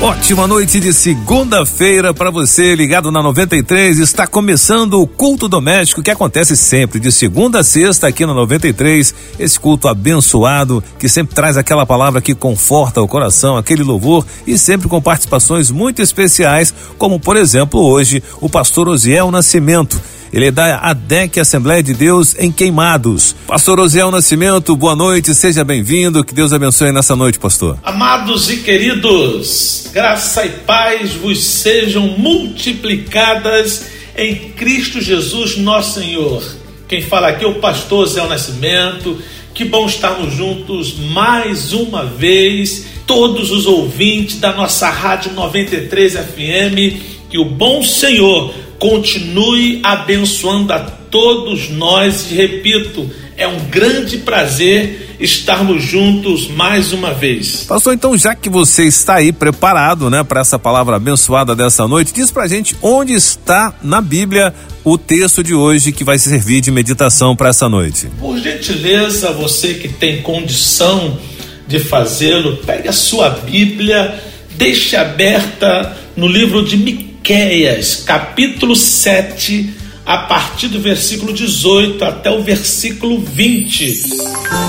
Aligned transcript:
Ótima 0.00 0.46
noite 0.46 0.78
de 0.78 0.92
segunda-feira 0.92 2.12
para 2.12 2.30
você 2.30 2.74
ligado 2.74 3.10
na 3.10 3.22
93. 3.22 3.98
Está 3.98 4.26
começando 4.26 5.00
o 5.00 5.06
culto 5.06 5.48
doméstico 5.48 6.02
que 6.02 6.10
acontece 6.10 6.54
sempre 6.54 7.00
de 7.00 7.10
segunda 7.10 7.60
a 7.60 7.64
sexta 7.64 8.06
aqui 8.06 8.26
na 8.26 8.34
93. 8.34 9.14
Esse 9.38 9.58
culto 9.58 9.88
abençoado 9.88 10.84
que 10.98 11.08
sempre 11.08 11.34
traz 11.34 11.56
aquela 11.56 11.86
palavra 11.86 12.20
que 12.20 12.34
conforta 12.34 13.00
o 13.00 13.08
coração, 13.08 13.56
aquele 13.56 13.82
louvor 13.82 14.24
e 14.46 14.58
sempre 14.58 14.86
com 14.86 15.00
participações 15.00 15.70
muito 15.70 16.02
especiais, 16.02 16.74
como 16.98 17.18
por 17.18 17.34
exemplo 17.34 17.80
hoje 17.80 18.22
o 18.38 18.50
pastor 18.50 18.88
Osiel 18.88 19.30
Nascimento. 19.30 19.98
Ele 20.36 20.48
é 20.48 20.50
da 20.50 20.76
ADEC 20.80 21.40
Assembleia 21.40 21.82
de 21.82 21.94
Deus 21.94 22.36
em 22.38 22.52
Queimados. 22.52 23.34
Pastor 23.46 23.80
Osiel 23.80 24.10
Nascimento, 24.10 24.76
boa 24.76 24.94
noite, 24.94 25.34
seja 25.34 25.64
bem-vindo. 25.64 26.22
Que 26.22 26.34
Deus 26.34 26.52
abençoe 26.52 26.92
nessa 26.92 27.16
noite, 27.16 27.38
pastor. 27.38 27.78
Amados 27.82 28.50
e 28.50 28.58
queridos, 28.58 29.88
graça 29.94 30.44
e 30.44 30.50
paz 30.50 31.14
vos 31.14 31.42
sejam 31.42 32.18
multiplicadas 32.18 33.86
em 34.14 34.50
Cristo 34.50 35.00
Jesus, 35.00 35.56
nosso 35.56 36.00
Senhor. 36.00 36.42
Quem 36.86 37.00
fala 37.00 37.28
aqui 37.28 37.42
é 37.42 37.48
o 37.48 37.54
pastor 37.54 38.00
Osiel 38.00 38.28
Nascimento. 38.28 39.16
Que 39.54 39.64
bom 39.64 39.86
estarmos 39.86 40.34
juntos 40.34 40.98
mais 40.98 41.72
uma 41.72 42.04
vez, 42.04 42.84
todos 43.06 43.50
os 43.50 43.64
ouvintes 43.64 44.38
da 44.38 44.52
nossa 44.52 44.90
Rádio 44.90 45.32
93 45.32 46.12
FM. 46.12 47.16
Que 47.30 47.38
o 47.38 47.44
bom 47.46 47.82
Senhor 47.82 48.65
continue 48.78 49.80
abençoando 49.82 50.72
a 50.72 50.80
todos 50.80 51.70
nós. 51.70 52.30
E 52.30 52.34
repito, 52.34 53.10
é 53.36 53.46
um 53.46 53.58
grande 53.70 54.18
prazer 54.18 55.16
estarmos 55.20 55.82
juntos 55.82 56.48
mais 56.48 56.92
uma 56.92 57.12
vez. 57.12 57.64
Pastor, 57.64 57.94
então 57.94 58.16
já 58.16 58.34
que 58.34 58.48
você 58.48 58.84
está 58.84 59.16
aí 59.16 59.32
preparado, 59.32 60.10
né, 60.10 60.22
para 60.22 60.40
essa 60.40 60.58
palavra 60.58 60.96
abençoada 60.96 61.54
dessa 61.54 61.86
noite, 61.86 62.12
diz 62.12 62.30
pra 62.30 62.46
gente 62.46 62.76
onde 62.82 63.14
está 63.14 63.74
na 63.82 64.00
Bíblia 64.00 64.54
o 64.84 64.96
texto 64.96 65.42
de 65.42 65.54
hoje 65.54 65.92
que 65.92 66.04
vai 66.04 66.18
servir 66.18 66.60
de 66.60 66.70
meditação 66.70 67.34
para 67.34 67.48
essa 67.48 67.68
noite. 67.68 68.08
Por 68.18 68.38
gentileza, 68.38 69.32
você 69.32 69.74
que 69.74 69.88
tem 69.88 70.22
condição 70.22 71.18
de 71.66 71.80
fazê-lo, 71.80 72.58
pegue 72.58 72.88
a 72.88 72.92
sua 72.92 73.28
Bíblia, 73.30 74.14
deixe 74.56 74.96
aberta 74.96 75.96
no 76.16 76.28
livro 76.28 76.64
de 76.64 76.76
Miqueias 76.76 77.05
Miqueias, 77.26 78.04
capítulo 78.06 78.76
7, 78.76 79.74
a 80.06 80.16
partir 80.16 80.68
do 80.68 80.80
versículo 80.80 81.32
18 81.32 82.04
até 82.04 82.30
o 82.30 82.40
versículo 82.40 83.18
20. 83.18 84.12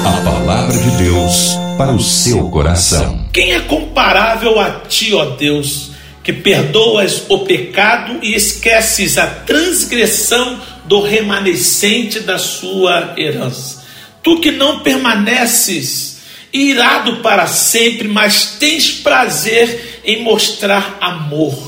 A 0.04 0.22
palavra 0.24 0.76
de 0.76 0.90
Deus 1.04 1.52
para 1.78 1.92
o 1.92 2.02
seu 2.02 2.50
coração. 2.50 3.30
Quem 3.32 3.54
é 3.54 3.60
comparável 3.60 4.60
a 4.60 4.72
ti, 4.72 5.14
ó 5.14 5.36
Deus, 5.36 5.92
que 6.24 6.34
perdoas 6.34 7.26
o 7.30 7.46
pecado 7.46 8.18
e 8.24 8.34
esqueces 8.34 9.20
a 9.20 9.28
transgressão 9.28 10.60
do 10.86 11.00
remanescente 11.04 12.22
da 12.22 12.40
sua 12.40 13.14
herança? 13.16 13.84
Tu 14.24 14.40
que 14.40 14.50
não 14.50 14.80
permaneces 14.80 16.22
irado 16.52 17.18
para 17.18 17.46
sempre, 17.46 18.08
mas 18.08 18.56
tens 18.60 18.90
prazer 18.90 20.02
em 20.04 20.24
mostrar 20.24 20.98
amor 21.00 21.67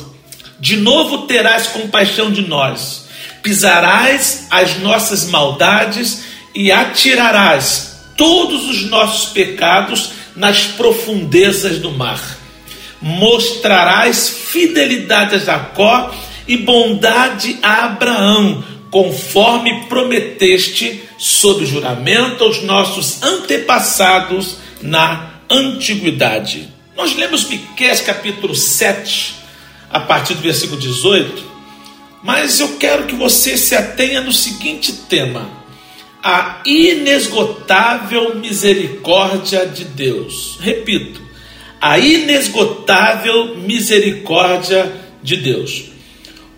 de 0.59 0.75
novo 0.77 1.19
terás 1.19 1.67
compaixão 1.67 2.31
de 2.31 2.47
nós, 2.47 3.05
pisarás 3.41 4.47
as 4.49 4.77
nossas 4.79 5.25
maldades 5.25 6.23
e 6.53 6.71
atirarás 6.71 7.89
todos 8.17 8.67
os 8.69 8.89
nossos 8.89 9.31
pecados 9.31 10.11
nas 10.35 10.63
profundezas 10.63 11.79
do 11.79 11.91
mar. 11.91 12.19
Mostrarás 13.01 14.29
fidelidade 14.29 15.35
a 15.35 15.39
Jacó 15.39 16.13
e 16.45 16.57
bondade 16.57 17.57
a 17.61 17.85
Abraão, 17.85 18.63
conforme 18.91 19.85
prometeste 19.85 21.03
sob 21.17 21.65
juramento 21.65 22.43
aos 22.43 22.63
nossos 22.63 23.21
antepassados 23.23 24.57
na 24.81 25.29
antiguidade. 25.49 26.67
Nós 26.97 27.15
lemos 27.15 27.45
Miqués 27.45 28.01
capítulo 28.01 28.55
7, 28.55 29.35
a 29.89 29.99
partir 29.99 30.35
do 30.35 30.41
versículo 30.41 30.79
18, 30.79 31.43
mas 32.23 32.59
eu 32.59 32.77
quero 32.77 33.05
que 33.05 33.15
você 33.15 33.57
se 33.57 33.75
atenha 33.75 34.21
no 34.21 34.31
seguinte 34.31 34.93
tema: 35.09 35.49
a 36.23 36.61
inesgotável 36.65 38.35
misericórdia 38.35 39.65
de 39.65 39.85
Deus. 39.85 40.57
Repito, 40.61 41.21
a 41.79 41.97
inesgotável 41.97 43.55
misericórdia 43.57 44.91
de 45.23 45.37
Deus. 45.37 45.85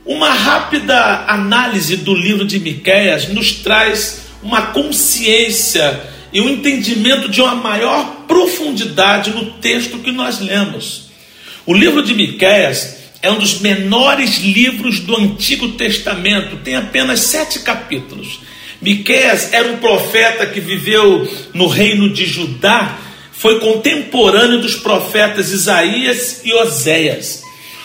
Uma 0.03 0.33
rápida 0.33 1.25
análise 1.27 1.97
do 1.97 2.15
livro 2.15 2.43
de 2.43 2.59
Miqueias 2.59 3.29
nos 3.29 3.51
traz 3.51 4.23
uma 4.41 4.67
consciência 4.67 6.09
e 6.33 6.41
um 6.41 6.49
entendimento 6.49 7.29
de 7.29 7.39
uma 7.39 7.53
maior 7.53 8.25
profundidade 8.27 9.29
no 9.29 9.51
texto 9.53 9.99
que 9.99 10.11
nós 10.11 10.39
lemos. 10.39 11.11
O 11.67 11.73
livro 11.73 12.01
de 12.01 12.15
Miqueias 12.15 13.00
é 13.21 13.31
um 13.31 13.37
dos 13.37 13.59
menores 13.59 14.39
livros 14.39 14.99
do 14.99 15.15
Antigo 15.15 15.69
Testamento, 15.73 16.57
tem 16.57 16.75
apenas 16.75 17.19
sete 17.19 17.59
capítulos. 17.59 18.39
Miqueias 18.81 19.53
era 19.53 19.71
um 19.71 19.77
profeta 19.77 20.47
que 20.47 20.59
viveu 20.59 21.29
no 21.53 21.67
reino 21.67 22.11
de 22.11 22.25
Judá, 22.25 22.97
foi 23.31 23.59
contemporâneo 23.59 24.59
dos 24.59 24.75
profetas 24.75 25.51
Isaías 25.51 26.41
e 26.43 26.51
Oséias. 26.53 27.43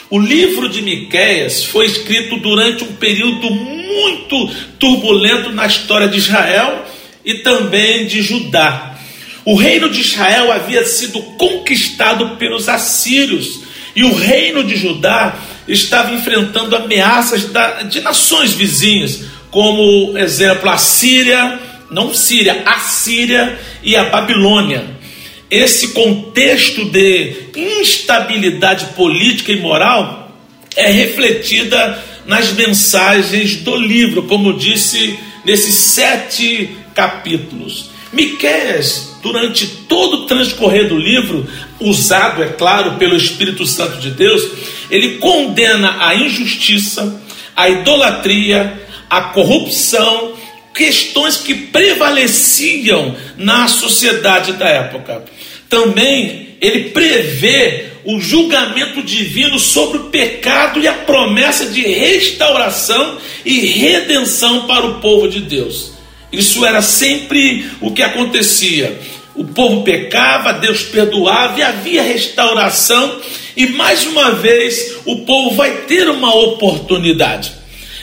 O 0.09 0.19
livro 0.19 0.69
de 0.69 0.81
Miqueias 0.81 1.65
foi 1.65 1.87
escrito 1.87 2.39
durante 2.39 2.85
um 2.85 2.95
período 2.95 3.51
muito 3.51 4.49
turbulento 4.79 5.51
na 5.51 5.67
história 5.67 6.09
de 6.09 6.19
Israel 6.19 6.85
e 7.25 7.35
também 7.35 8.07
de 8.07 8.23
Judá. 8.23 8.99
O 9.45 9.55
reino 9.55 9.91
de 9.91 10.01
Israel 10.01 10.51
havia 10.51 10.85
sido 10.85 11.21
conquistado 11.37 12.37
pelos 12.37 12.69
assírios 12.69 13.66
e 13.97 14.05
o 14.05 14.15
reino 14.15 14.63
de 14.63 14.77
Judá 14.77 15.35
estava 15.67 16.13
enfrentando 16.13 16.77
ameaças 16.77 17.49
de 17.89 18.01
nações 18.03 18.53
vizinhas, 18.53 19.23
como 19.51 20.17
exemplo 20.19 20.69
a 20.69 20.77
Síria, 20.77 21.59
não 21.91 22.13
Síria, 22.13 22.63
a 22.67 22.79
Síria 22.79 23.59
e 23.83 23.97
a 23.97 24.05
Babilônia. 24.05 24.85
Esse 25.51 25.89
contexto 25.89 26.85
de 26.85 27.51
instabilidade 27.57 28.85
política 28.97 29.51
e 29.51 29.61
moral 29.61 30.31
é 30.77 30.91
refletida 30.91 32.05
nas 32.27 32.53
mensagens 32.53 33.57
do 33.57 33.77
livro, 33.77 34.25
como 34.25 34.59
disse 34.59 35.19
nesses 35.43 35.75
sete 35.75 36.77
capítulos. 36.95 37.91
Miqueias 38.13 39.16
durante 39.27 39.67
todo 39.89 40.19
o 40.19 40.27
transcorrer 40.27 40.89
do 40.89 40.97
livro, 40.97 41.49
usado, 41.81 42.45
é 42.45 42.47
claro, 42.47 42.93
pelo 42.93 43.17
Espírito 43.17 43.67
Santo 43.67 43.99
de 43.99 44.11
Deus, 44.11 44.49
ele 44.89 45.19
condena 45.19 45.97
a 45.99 46.15
injustiça, 46.15 47.21
a 47.57 47.69
idolatria, 47.69 48.81
a 49.11 49.23
corrupção, 49.23 50.35
questões 50.73 51.39
que 51.39 51.55
prevaleciam 51.55 53.17
na 53.37 53.67
sociedade 53.67 54.53
da 54.53 54.69
época. 54.69 55.25
Também 55.69 56.57
ele 56.61 56.91
prevê 56.91 57.87
o 58.05 58.21
julgamento 58.21 59.03
divino 59.03 59.59
sobre 59.59 59.99
o 59.99 60.05
pecado 60.05 60.79
e 60.79 60.87
a 60.87 60.93
promessa 60.93 61.67
de 61.67 61.83
restauração 61.83 63.19
e 63.45 63.59
redenção 63.59 64.69
para 64.69 64.87
o 64.87 65.01
povo 65.01 65.27
de 65.27 65.41
Deus. 65.41 65.97
Isso 66.33 66.65
era 66.67 66.83
sempre 66.83 67.67
o 67.81 67.93
que 67.93 68.03
acontecia. 68.03 68.99
O 69.37 69.45
povo 69.45 69.83
pecava, 69.83 70.53
Deus 70.55 70.83
perdoava 70.83 71.59
e 71.59 71.63
havia 71.63 72.03
restauração, 72.03 73.21
e 73.57 73.67
mais 73.67 74.07
uma 74.07 74.33
vez 74.33 74.97
o 75.05 75.17
povo 75.21 75.55
vai 75.55 75.83
ter 75.83 76.09
uma 76.09 76.35
oportunidade. 76.35 77.53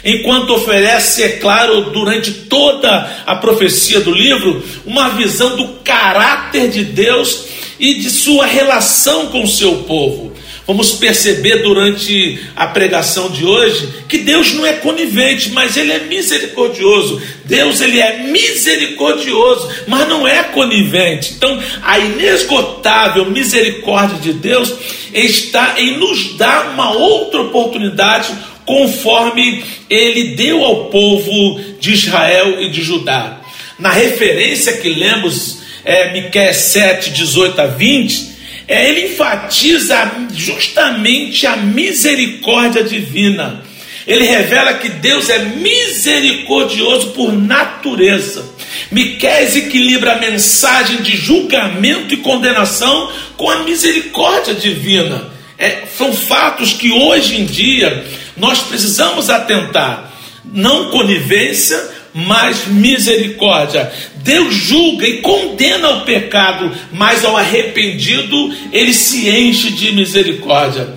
Enquanto 0.05 0.53
oferece, 0.53 1.23
é 1.23 1.29
claro, 1.37 1.89
durante 1.91 2.31
toda 2.31 3.23
a 3.25 3.35
profecia 3.35 3.99
do 3.99 4.11
livro, 4.11 4.63
uma 4.85 5.09
visão 5.09 5.55
do 5.55 5.67
caráter 5.83 6.69
de 6.69 6.83
Deus 6.83 7.45
e 7.79 7.95
de 7.95 8.09
sua 8.09 8.45
relação 8.45 9.27
com 9.27 9.43
o 9.43 9.47
seu 9.47 9.77
povo 9.83 10.22
vamos 10.65 10.93
perceber 10.93 11.57
durante 11.57 12.39
a 12.55 12.67
pregação 12.67 13.29
de 13.29 13.45
hoje 13.45 13.87
que 14.07 14.19
Deus 14.19 14.53
não 14.53 14.65
é 14.65 14.73
conivente, 14.73 15.49
mas 15.49 15.75
ele 15.75 15.91
é 15.91 15.99
misericordioso. 15.99 17.21
Deus 17.45 17.81
ele 17.81 17.99
é 17.99 18.23
misericordioso, 18.23 19.69
mas 19.87 20.07
não 20.07 20.27
é 20.27 20.43
conivente. 20.43 21.33
Então, 21.33 21.61
a 21.81 21.99
inesgotável 21.99 23.29
misericórdia 23.29 24.19
de 24.19 24.33
Deus 24.33 24.73
está 25.13 25.75
em 25.77 25.97
nos 25.97 26.37
dar 26.37 26.71
uma 26.73 26.91
outra 26.91 27.41
oportunidade 27.41 28.33
conforme 28.65 29.63
ele 29.89 30.35
deu 30.35 30.63
ao 30.63 30.85
povo 30.85 31.59
de 31.79 31.93
Israel 31.93 32.61
e 32.61 32.69
de 32.69 32.81
Judá. 32.81 33.41
Na 33.77 33.89
referência 33.89 34.77
que 34.77 34.89
lemos, 34.89 35.59
é, 35.83 36.13
Miqueias 36.13 36.57
7, 36.57 37.11
18 37.11 37.59
a 37.59 37.67
20, 37.67 38.32
é, 38.67 38.89
ele 38.89 39.07
enfatiza 39.07 40.11
justamente 40.33 41.45
a 41.45 41.57
misericórdia 41.57 42.83
divina. 42.83 43.63
Ele 44.05 44.25
revela 44.25 44.73
que 44.73 44.89
Deus 44.89 45.29
é 45.29 45.39
misericordioso 45.39 47.11
por 47.11 47.31
natureza. 47.31 48.45
Miqués 48.91 49.55
equilibra 49.55 50.13
a 50.13 50.19
mensagem 50.19 50.97
de 50.97 51.15
julgamento 51.15 52.13
e 52.13 52.17
condenação 52.17 53.11
com 53.37 53.49
a 53.49 53.63
misericórdia 53.63 54.53
divina. 54.53 55.31
É, 55.57 55.83
são 55.97 56.11
fatos 56.13 56.73
que 56.73 56.91
hoje 56.91 57.39
em 57.39 57.45
dia 57.45 58.05
nós 58.35 58.59
precisamos 58.59 59.29
atentar. 59.29 60.11
Não 60.43 60.89
conivência, 60.89 61.81
mas 62.13 62.67
misericórdia. 62.67 63.91
Deus 64.17 64.53
julga 64.53 65.07
e 65.07 65.17
condena 65.17 65.89
o 65.89 66.01
pecado, 66.01 66.71
mas 66.91 67.25
ao 67.25 67.35
arrependido 67.35 68.55
ele 68.71 68.93
se 68.93 69.29
enche 69.29 69.71
de 69.71 69.91
misericórdia. 69.91 70.87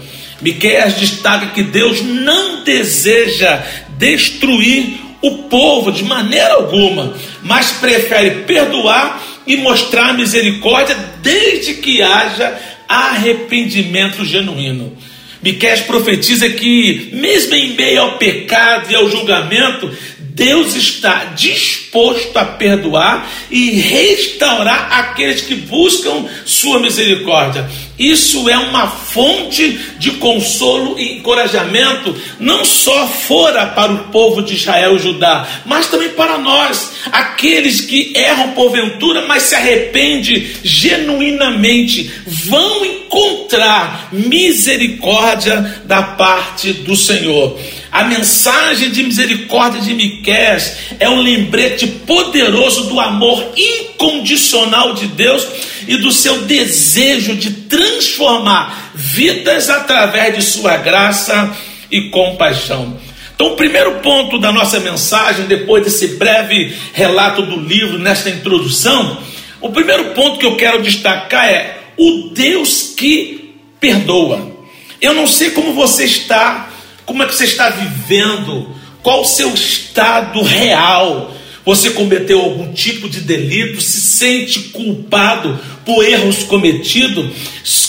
Miqueias 0.41 0.95
destaca 0.95 1.47
que 1.49 1.63
Deus 1.63 2.03
não 2.03 2.63
deseja 2.63 3.63
destruir 3.99 5.01
o 5.23 5.45
povo 5.45 5.91
de 5.91 6.05
maneira 6.05 6.55
alguma, 6.55 7.15
mas 7.43 7.73
prefere 7.73 8.43
perdoar 8.43 9.23
e 9.47 9.57
mostrar 9.57 10.13
misericórdia 10.15 10.97
desde 11.23 11.75
que 11.75 12.03
haja 12.03 12.55
arrependimento 12.89 14.25
genuíno. 14.25 14.97
Miqueias 15.43 15.81
profetiza 15.81 16.49
que, 16.51 17.11
mesmo 17.13 17.55
em 17.55 17.75
meio 17.75 18.03
ao 18.03 18.19
pecado 18.19 18.91
e 18.91 18.95
ao 18.95 19.09
julgamento, 19.09 19.91
Deus 20.37 20.75
está 20.75 21.33
disposto 21.35 22.37
a 22.37 22.45
perdoar 22.45 23.27
e 23.51 23.71
restaurar 23.71 24.93
aqueles 24.93 25.41
que 25.41 25.55
buscam 25.55 26.27
sua 26.45 26.79
misericórdia. 26.79 27.67
Isso 27.99 28.47
é 28.51 28.59
uma 28.59 28.87
fonte 28.87 29.81
de 29.99 30.11
consolo 30.13 30.99
e 30.99 31.17
encorajamento, 31.17 32.15
não 32.39 32.67
só 32.67 33.09
fora 33.09 33.69
para 33.69 33.91
o 33.91 34.09
povo 34.09 34.43
de 34.43 34.57
Israel 34.57 34.97
e 34.97 34.99
Judá, 34.99 35.49
mas 35.65 35.87
também 35.87 36.11
para 36.11 36.37
nós, 36.37 36.93
aqueles 37.11 37.81
que 37.81 38.13
erram 38.15 38.53
porventura, 38.53 39.25
mas 39.27 39.45
se 39.45 39.55
arrependem 39.55 40.47
genuinamente, 40.63 42.13
vão 42.27 42.85
encontrar 42.85 44.11
misericórdia 44.13 45.81
da 45.87 46.03
parte 46.03 46.75
do 46.75 46.95
Senhor. 46.95 47.59
A 47.97 48.05
mensagem 48.05 48.91
de 48.91 49.03
misericórdia 49.03 49.81
de 49.81 49.95
Miqués 49.95 50.77
é 51.01 51.09
um 51.09 51.19
lembrete 51.19 51.87
poderoso 51.87 52.89
do 52.89 53.01
amor 53.01 53.55
incondicional 53.57 54.93
de 54.93 55.07
Deus 55.07 55.47
e 55.89 55.97
do 55.97 56.13
seu 56.13 56.43
desejo 56.43 57.35
de 57.37 57.51
transformar 57.51 58.91
vidas 58.95 59.71
através 59.71 60.35
de 60.35 60.43
sua 60.43 60.77
graça 60.77 61.57
e 61.91 62.11
compaixão. 62.11 62.99
Então, 63.35 63.55
o 63.55 63.57
primeiro 63.57 64.01
ponto 64.01 64.39
da 64.39 64.53
nossa 64.53 64.79
mensagem, 64.79 65.47
depois 65.47 65.83
desse 65.83 66.19
breve 66.19 66.77
relato 66.93 67.41
do 67.47 67.59
livro, 67.59 67.99
nesta 67.99 68.29
introdução, 68.29 69.23
o 69.59 69.71
primeiro 69.71 70.13
ponto 70.13 70.39
que 70.39 70.45
eu 70.45 70.57
quero 70.57 70.83
destacar 70.83 71.49
é 71.49 71.79
o 71.97 72.29
Deus 72.35 72.93
que 72.95 73.55
perdoa. 73.81 74.55
Eu 75.01 75.15
não 75.15 75.27
sei 75.27 75.53
como 75.53 75.73
você 75.73 76.05
está 76.05 76.66
como 77.07 77.23
é 77.23 77.27
que 77.27 77.35
você 77.35 77.45
está 77.45 77.71
vivendo? 77.71 78.69
Qual 79.03 79.23
o 79.23 79.25
seu 79.25 79.55
estado 79.55 80.43
real? 80.43 81.33
Você 81.65 81.91
cometeu 81.91 82.41
algum 82.41 82.73
tipo 82.73 83.09
de 83.09 83.21
delito? 83.21 83.81
Se 83.81 84.01
sente 84.01 84.61
culpado 84.71 85.59
por 85.85 86.05
erros 86.05 86.43
cometidos? 86.43 87.31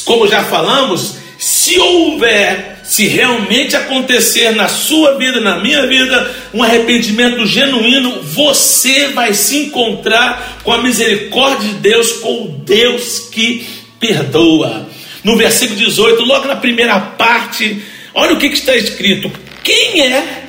Como 0.06 0.28
já 0.28 0.44
falamos, 0.44 1.16
se 1.38 1.78
houver, 1.80 2.80
se 2.84 3.08
realmente 3.08 3.75
acontecer 3.75 4.52
na 4.52 4.68
sua 4.68 5.18
vida, 5.18 5.42
na 5.42 5.60
minha 5.60 5.86
vida, 5.88 6.31
um 6.54 6.64
arrependimento 6.64 7.46
genuíno, 7.46 8.22
você 8.22 9.10
vai 9.10 9.34
se 9.34 9.58
encontrar 9.58 10.62
com 10.64 10.72
a 10.72 10.81
misericórdia 10.81 11.69
de 11.69 11.75
Deus, 11.75 12.14
com 12.14 12.44
o 12.44 12.48
Deus 12.64 13.28
que 13.31 13.68
perdoa. 14.00 14.88
No 15.24 15.36
versículo 15.36 15.78
18, 15.80 16.24
logo 16.24 16.48
na 16.48 16.56
primeira 16.56 17.00
parte 17.00 17.81
Olha 18.18 18.34
o 18.34 18.40
que, 18.40 18.50
que 18.50 18.56
está 18.56 18.75
escrito: 18.75 19.31
quem 19.64 20.02
é 20.02 20.44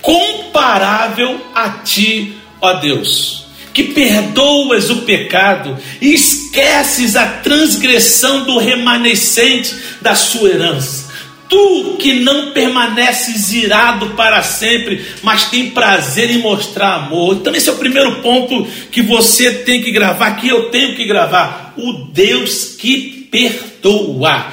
comparável 0.00 1.38
a 1.54 1.68
ti, 1.68 2.34
ó 2.58 2.72
Deus? 2.74 3.44
Que 3.74 3.84
perdoas 3.84 4.88
o 4.88 5.02
pecado 5.02 5.78
e 6.00 6.14
esqueces 6.14 7.14
a 7.14 7.26
transgressão 7.26 8.44
do 8.44 8.58
remanescente 8.58 9.74
da 10.00 10.14
sua 10.14 10.48
herança. 10.50 11.12
Tu 11.48 11.96
que 11.98 12.14
não 12.14 12.52
permaneces 12.52 13.52
irado 13.52 14.10
para 14.10 14.42
sempre, 14.42 15.04
mas 15.22 15.50
tem 15.50 15.70
prazer 15.70 16.30
em 16.30 16.38
mostrar 16.38 16.94
amor. 16.94 17.36
Então, 17.36 17.54
esse 17.54 17.68
é 17.68 17.72
o 17.72 17.78
primeiro 17.78 18.22
ponto 18.22 18.66
que 18.90 19.02
você 19.02 19.52
tem 19.52 19.82
que 19.82 19.90
gravar, 19.90 20.32
que 20.36 20.48
eu 20.48 20.70
tenho 20.70 20.96
que 20.96 21.04
gravar. 21.04 21.74
O 21.76 21.92
Deus 22.10 22.74
que 22.78 23.28
perdoa. 23.30 24.50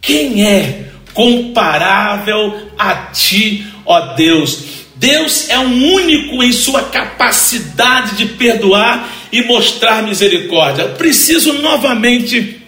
Quem 0.00 0.46
é 0.46 0.87
comparável 1.18 2.70
a 2.78 2.94
ti, 3.10 3.66
ó 3.84 4.14
Deus. 4.14 4.62
Deus 4.94 5.50
é 5.50 5.58
um 5.58 5.92
único 5.94 6.40
em 6.44 6.52
sua 6.52 6.84
capacidade 6.84 8.16
de 8.16 8.26
perdoar 8.34 9.12
e 9.32 9.42
mostrar 9.42 10.04
misericórdia. 10.04 10.82
Eu 10.82 10.88
preciso 10.90 11.54
novamente 11.54 12.58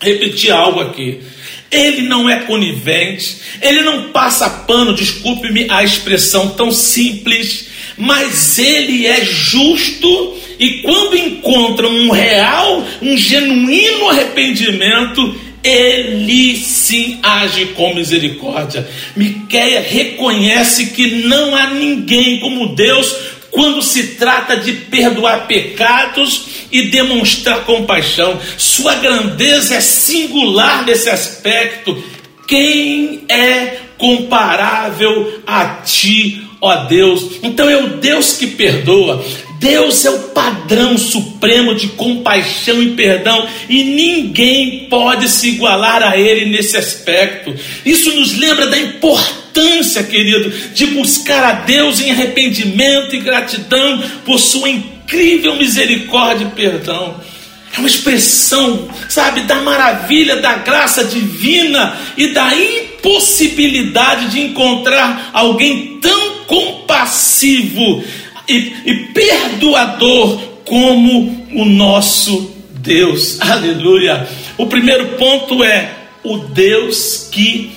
repetir 0.00 0.50
algo 0.50 0.80
aqui. 0.80 1.20
Ele 1.70 2.02
não 2.02 2.28
é 2.28 2.40
conivente, 2.40 3.36
ele 3.62 3.82
não 3.82 4.10
passa 4.10 4.50
pano, 4.50 4.92
desculpe-me 4.92 5.70
a 5.70 5.84
expressão 5.84 6.48
tão 6.48 6.72
simples, 6.72 7.68
mas 7.96 8.58
ele 8.58 9.06
é 9.06 9.24
justo 9.24 10.36
e 10.58 10.82
quando 10.82 11.16
encontra 11.16 11.86
um 11.88 12.10
real, 12.10 12.84
um 13.00 13.16
genuíno 13.16 14.08
arrependimento, 14.08 15.49
ele 15.62 16.56
sim 16.56 17.18
age 17.22 17.66
com 17.76 17.94
misericórdia. 17.94 18.88
Miquéia 19.14 19.80
reconhece 19.80 20.86
que 20.86 21.24
não 21.24 21.54
há 21.54 21.70
ninguém 21.70 22.40
como 22.40 22.74
Deus 22.74 23.14
quando 23.50 23.82
se 23.82 24.14
trata 24.14 24.56
de 24.56 24.72
perdoar 24.72 25.46
pecados 25.46 26.46
e 26.70 26.82
demonstrar 26.82 27.64
compaixão. 27.64 28.40
Sua 28.56 28.94
grandeza 28.96 29.74
é 29.74 29.80
singular 29.80 30.84
nesse 30.86 31.10
aspecto. 31.10 32.02
Quem 32.46 33.24
é 33.28 33.76
comparável 33.98 35.42
a 35.46 35.82
ti, 35.84 36.42
ó 36.60 36.84
Deus? 36.84 37.38
Então 37.42 37.68
é 37.68 37.76
o 37.76 37.96
Deus 37.96 38.34
que 38.34 38.48
perdoa. 38.48 39.24
Deus 39.58 40.04
é 40.06 40.10
o 40.10 40.18
padrão 40.30 40.96
supremo 40.96 41.74
de 41.74 41.88
compaixão 41.88 42.82
e 42.82 42.92
perdão 42.92 43.46
e 43.68 43.84
ninguém 43.84 44.86
pode 44.88 45.28
se 45.28 45.50
igualar 45.50 46.02
a 46.02 46.16
Ele 46.16 46.46
nesse 46.46 46.78
aspecto. 46.78 47.54
Isso 47.84 48.10
nos 48.14 48.38
lembra 48.38 48.68
da 48.68 48.78
importância, 48.78 50.02
querido, 50.02 50.50
de 50.72 50.86
buscar 50.86 51.44
a 51.44 51.52
Deus 51.52 52.00
em 52.00 52.10
arrependimento 52.10 53.14
e 53.14 53.20
gratidão 53.20 54.02
por 54.24 54.38
Sua 54.38 54.70
incrível 54.70 55.54
misericórdia 55.56 56.46
e 56.46 56.56
perdão. 56.56 57.20
É 57.76 57.78
uma 57.78 57.88
expressão, 57.88 58.88
sabe, 59.08 59.42
da 59.42 59.56
maravilha, 59.56 60.36
da 60.36 60.54
graça 60.54 61.04
divina 61.04 61.96
e 62.16 62.28
da 62.28 62.50
impossibilidade 62.54 64.30
de 64.30 64.40
encontrar 64.40 65.30
alguém 65.32 65.98
tão 66.00 66.39
compassivo 66.50 68.02
e, 68.48 68.74
e 68.84 68.94
perdoador 69.14 70.36
como 70.64 71.46
o 71.54 71.64
nosso 71.64 72.50
Deus. 72.70 73.38
Aleluia. 73.40 74.28
O 74.58 74.66
primeiro 74.66 75.10
ponto 75.10 75.62
é 75.62 75.92
o 76.24 76.38
Deus 76.38 77.28
que 77.30 77.70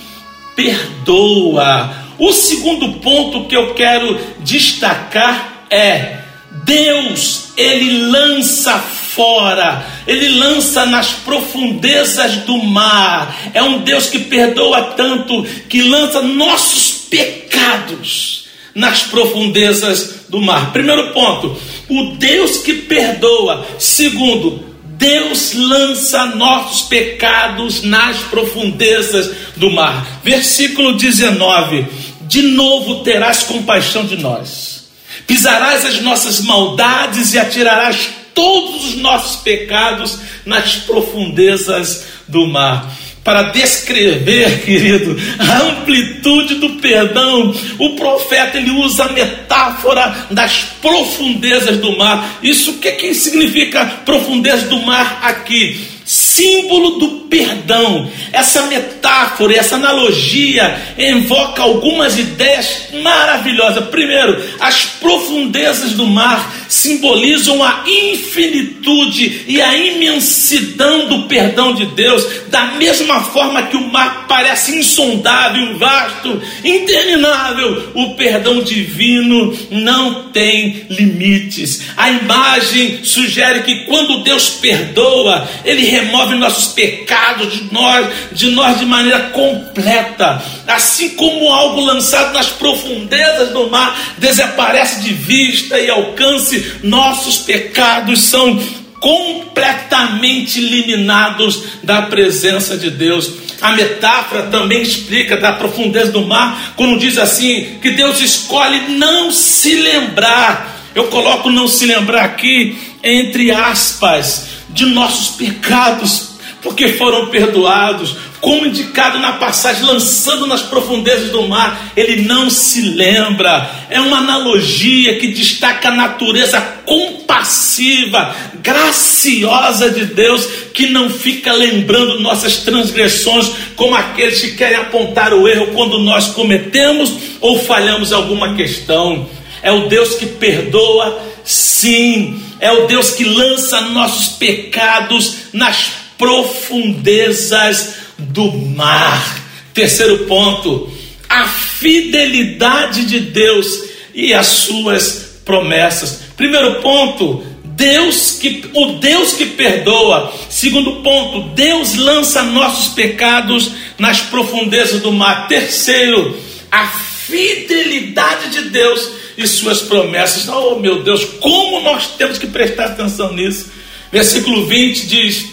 perdoa. 0.55 1.95
O 2.17 2.33
segundo 2.33 2.93
ponto 2.99 3.45
que 3.45 3.55
eu 3.55 3.75
quero 3.75 4.19
destacar 4.39 5.65
é 5.69 6.17
Deus, 6.65 7.49
ele 7.57 8.07
lança 8.07 8.79
fora, 8.79 9.85
ele 10.07 10.29
lança 10.29 10.85
nas 10.85 11.09
profundezas 11.11 12.37
do 12.37 12.57
mar. 12.57 13.35
É 13.53 13.61
um 13.61 13.79
Deus 13.79 14.07
que 14.07 14.19
perdoa 14.19 14.93
tanto 14.95 15.43
que 15.69 15.81
lança 15.81 16.21
nossos 16.23 17.05
pecados 17.09 18.42
nas 18.73 19.03
profundezas 19.03 20.25
do 20.29 20.41
mar. 20.41 20.71
Primeiro 20.71 21.11
ponto, 21.11 21.55
o 21.89 22.15
Deus 22.17 22.57
que 22.57 22.73
perdoa. 22.73 23.65
Segundo, 23.77 24.73
Deus 24.83 25.53
lança 25.53 26.27
nossos 26.27 26.83
pecados 26.83 27.83
nas 27.83 28.17
profundezas 28.19 29.31
do 29.55 29.69
mar. 29.69 30.21
Versículo 30.23 30.97
19: 30.97 31.85
de 32.21 32.41
novo 32.41 33.03
terás 33.03 33.43
compaixão 33.43 34.05
de 34.05 34.17
nós. 34.17 34.85
Pisarás 35.27 35.85
as 35.85 36.01
nossas 36.01 36.41
maldades 36.41 37.33
e 37.33 37.39
atirarás 37.39 38.09
todos 38.33 38.85
os 38.85 38.95
nossos 38.95 39.37
pecados 39.41 40.17
nas 40.45 40.75
profundezas 40.75 42.05
do 42.27 42.47
mar 42.47 42.91
para 43.23 43.43
descrever, 43.43 44.61
querido, 44.65 45.17
a 45.39 45.63
amplitude 45.69 46.55
do 46.55 46.71
perdão. 46.81 47.55
O 47.79 47.95
profeta 47.95 48.57
ele 48.57 48.71
usa 48.71 49.05
a 49.05 49.11
metáfora 49.13 50.27
das 50.31 50.63
profundezas 50.81 51.77
do 51.77 51.97
mar. 51.97 52.39
Isso 52.43 52.71
o 52.71 52.77
que, 52.79 52.91
que 52.91 53.13
significa 53.13 53.85
profundezas 54.05 54.69
do 54.69 54.81
mar 54.81 55.19
aqui? 55.23 55.92
Símbolo 56.13 56.99
do 56.99 57.09
perdão. 57.27 58.07
Essa 58.31 58.67
metáfora, 58.67 59.55
essa 59.55 59.75
analogia 59.75 60.79
invoca 60.97 61.63
algumas 61.63 62.17
ideias 62.19 62.89
maravilhosas. 63.01 63.85
Primeiro, 63.85 64.41
as 64.59 64.85
profundezas 64.85 65.93
do 65.93 66.05
mar 66.05 66.53
simbolizam 66.69 67.63
a 67.63 67.83
infinitude 67.87 69.45
e 69.47 69.59
a 69.61 69.75
imensidão 69.75 71.07
do 71.07 71.23
perdão 71.23 71.73
de 71.73 71.85
Deus, 71.87 72.25
da 72.49 72.65
mesma 72.73 73.21
forma 73.21 73.63
que 73.63 73.77
o 73.77 73.91
mar 73.91 74.25
parece 74.27 74.75
insondável, 74.75 75.77
vasto, 75.77 76.41
interminável, 76.63 77.91
o 77.93 78.13
perdão 78.15 78.61
divino 78.61 79.55
não 79.71 80.25
tem 80.31 80.85
limites. 80.89 81.81
A 81.97 82.09
imagem 82.09 83.03
sugere 83.03 83.61
que 83.63 83.85
quando 83.85 84.23
Deus 84.23 84.49
perdoa, 84.49 85.47
ele 85.65 85.83
remove 86.03 86.35
nossos 86.35 86.73
pecados 86.73 87.53
de 87.53 87.73
nós, 87.73 88.07
de 88.31 88.51
nós 88.51 88.79
de 88.79 88.85
maneira 88.85 89.19
completa. 89.29 90.41
Assim 90.67 91.09
como 91.11 91.51
algo 91.51 91.81
lançado 91.81 92.33
nas 92.33 92.49
profundezas 92.49 93.49
do 93.49 93.69
mar 93.69 94.15
desaparece 94.17 95.01
de 95.01 95.13
vista 95.13 95.79
e 95.79 95.89
alcance, 95.89 96.79
nossos 96.83 97.39
pecados 97.39 98.21
são 98.21 98.61
completamente 98.99 100.59
eliminados 100.59 101.63
da 101.83 102.03
presença 102.03 102.77
de 102.77 102.89
Deus. 102.89 103.31
A 103.61 103.71
metáfora 103.73 104.43
também 104.43 104.81
explica 104.81 105.37
da 105.37 105.53
profundeza 105.53 106.11
do 106.11 106.25
mar, 106.25 106.73
quando 106.75 106.99
diz 106.99 107.17
assim: 107.17 107.79
que 107.81 107.91
Deus 107.91 108.21
escolhe 108.21 108.89
não 108.89 109.31
se 109.31 109.75
lembrar. 109.75 110.71
Eu 110.95 111.05
coloco 111.05 111.49
não 111.49 111.67
se 111.67 111.85
lembrar 111.85 112.23
aqui 112.23 112.77
entre 113.03 113.51
aspas 113.51 114.52
de 114.73 114.85
nossos 114.87 115.35
pecados, 115.35 116.33
porque 116.61 116.89
foram 116.89 117.27
perdoados, 117.27 118.15
como 118.43 118.65
indicado 118.65 119.19
na 119.19 119.33
passagem, 119.33 119.85
lançando 119.85 120.45
nas 120.45 120.61
profundezas 120.61 121.29
do 121.29 121.47
mar, 121.47 121.93
ele 121.95 122.23
não 122.23 122.49
se 122.49 122.81
lembra. 122.81 123.69
É 123.89 124.01
uma 124.01 124.17
analogia 124.17 125.17
que 125.17 125.27
destaca 125.27 125.87
a 125.87 125.95
natureza 125.95 126.59
compassiva, 126.85 128.35
graciosa 128.55 129.89
de 129.89 130.07
Deus, 130.07 130.45
que 130.73 130.87
não 130.87 131.09
fica 131.09 131.53
lembrando 131.53 132.19
nossas 132.19 132.57
transgressões, 132.57 133.49
como 133.77 133.95
aqueles 133.95 134.41
que 134.41 134.55
querem 134.55 134.77
apontar 134.77 135.33
o 135.33 135.47
erro 135.47 135.67
quando 135.67 135.99
nós 135.99 136.27
cometemos 136.27 137.13
ou 137.39 137.57
falhamos 137.59 138.11
alguma 138.11 138.55
questão. 138.55 139.29
É 139.61 139.71
o 139.71 139.87
Deus 139.87 140.15
que 140.15 140.25
perdoa, 140.25 141.17
sim, 141.45 142.42
é 142.63 142.71
o 142.71 142.87
Deus 142.87 143.11
que 143.11 143.25
lança 143.25 143.81
nossos 143.81 144.37
pecados 144.37 145.35
nas 145.51 145.91
profundezas 146.17 147.95
do 148.17 148.53
mar. 148.53 149.43
Terceiro 149.73 150.19
ponto, 150.19 150.89
a 151.27 151.45
fidelidade 151.45 153.05
de 153.05 153.19
Deus 153.19 153.67
e 154.13 154.33
as 154.33 154.47
suas 154.47 155.41
promessas. 155.43 156.21
Primeiro 156.37 156.75
ponto, 156.75 157.43
Deus 157.65 158.37
que 158.39 158.63
o 158.73 158.93
Deus 158.93 159.33
que 159.33 159.47
perdoa. 159.47 160.33
Segundo 160.49 161.01
ponto, 161.03 161.49
Deus 161.49 161.95
lança 161.95 162.43
nossos 162.43 162.93
pecados 162.93 163.71
nas 163.97 164.21
profundezas 164.21 165.01
do 165.01 165.11
mar. 165.11 165.49
Terceiro, 165.49 166.39
a 166.71 166.87
fidelidade 166.87 168.51
de 168.51 168.69
Deus 168.69 169.22
e 169.37 169.47
suas 169.47 169.81
promessas. 169.81 170.47
Oh, 170.47 170.79
meu 170.79 171.03
Deus, 171.03 171.23
como 171.39 171.81
nós 171.81 172.15
temos 172.17 172.37
que 172.37 172.47
prestar 172.47 172.85
atenção 172.85 173.33
nisso. 173.33 173.71
Versículo 174.11 174.65
20 174.65 175.07
diz: 175.07 175.45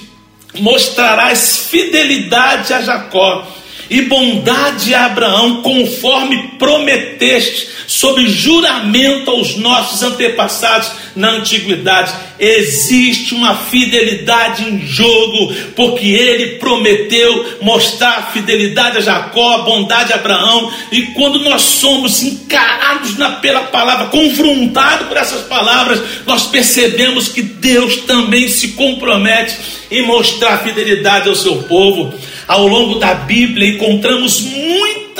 Mostrarás 0.58 1.66
fidelidade 1.70 2.72
a 2.72 2.82
Jacó 2.82 3.46
e 3.90 4.02
bondade 4.02 4.94
a 4.94 5.06
Abraão, 5.06 5.62
conforme 5.62 6.52
prometeste, 6.56 7.68
sob 7.88 8.24
juramento 8.28 9.28
aos 9.28 9.56
nossos 9.56 10.00
antepassados 10.04 10.92
na 11.16 11.30
antiguidade. 11.30 12.12
Existe 12.38 13.34
uma 13.34 13.56
fidelidade 13.56 14.62
em 14.64 14.86
jogo, 14.86 15.52
porque 15.74 16.06
ele 16.06 16.58
prometeu 16.58 17.58
mostrar 17.60 18.30
fidelidade 18.32 18.98
a 18.98 19.00
Jacó, 19.00 19.64
bondade 19.64 20.12
a 20.12 20.16
Abraão, 20.16 20.72
e 20.92 21.02
quando 21.08 21.40
nós 21.40 21.62
somos 21.62 22.22
encarados 22.22 23.18
na, 23.18 23.30
pela 23.32 23.62
palavra, 23.62 24.06
confrontados 24.06 25.08
por 25.08 25.16
essas 25.16 25.42
palavras, 25.48 26.00
nós 26.24 26.46
percebemos 26.46 27.28
que 27.28 27.42
Deus 27.42 27.96
também 28.02 28.48
se 28.48 28.68
compromete 28.68 29.80
em 29.90 30.06
mostrar 30.06 30.58
fidelidade 30.58 31.28
ao 31.28 31.34
seu 31.34 31.64
povo. 31.64 32.14
Ao 32.50 32.66
longo 32.66 32.96
da 32.96 33.14
Bíblia 33.14 33.76
encontramos 33.76 34.40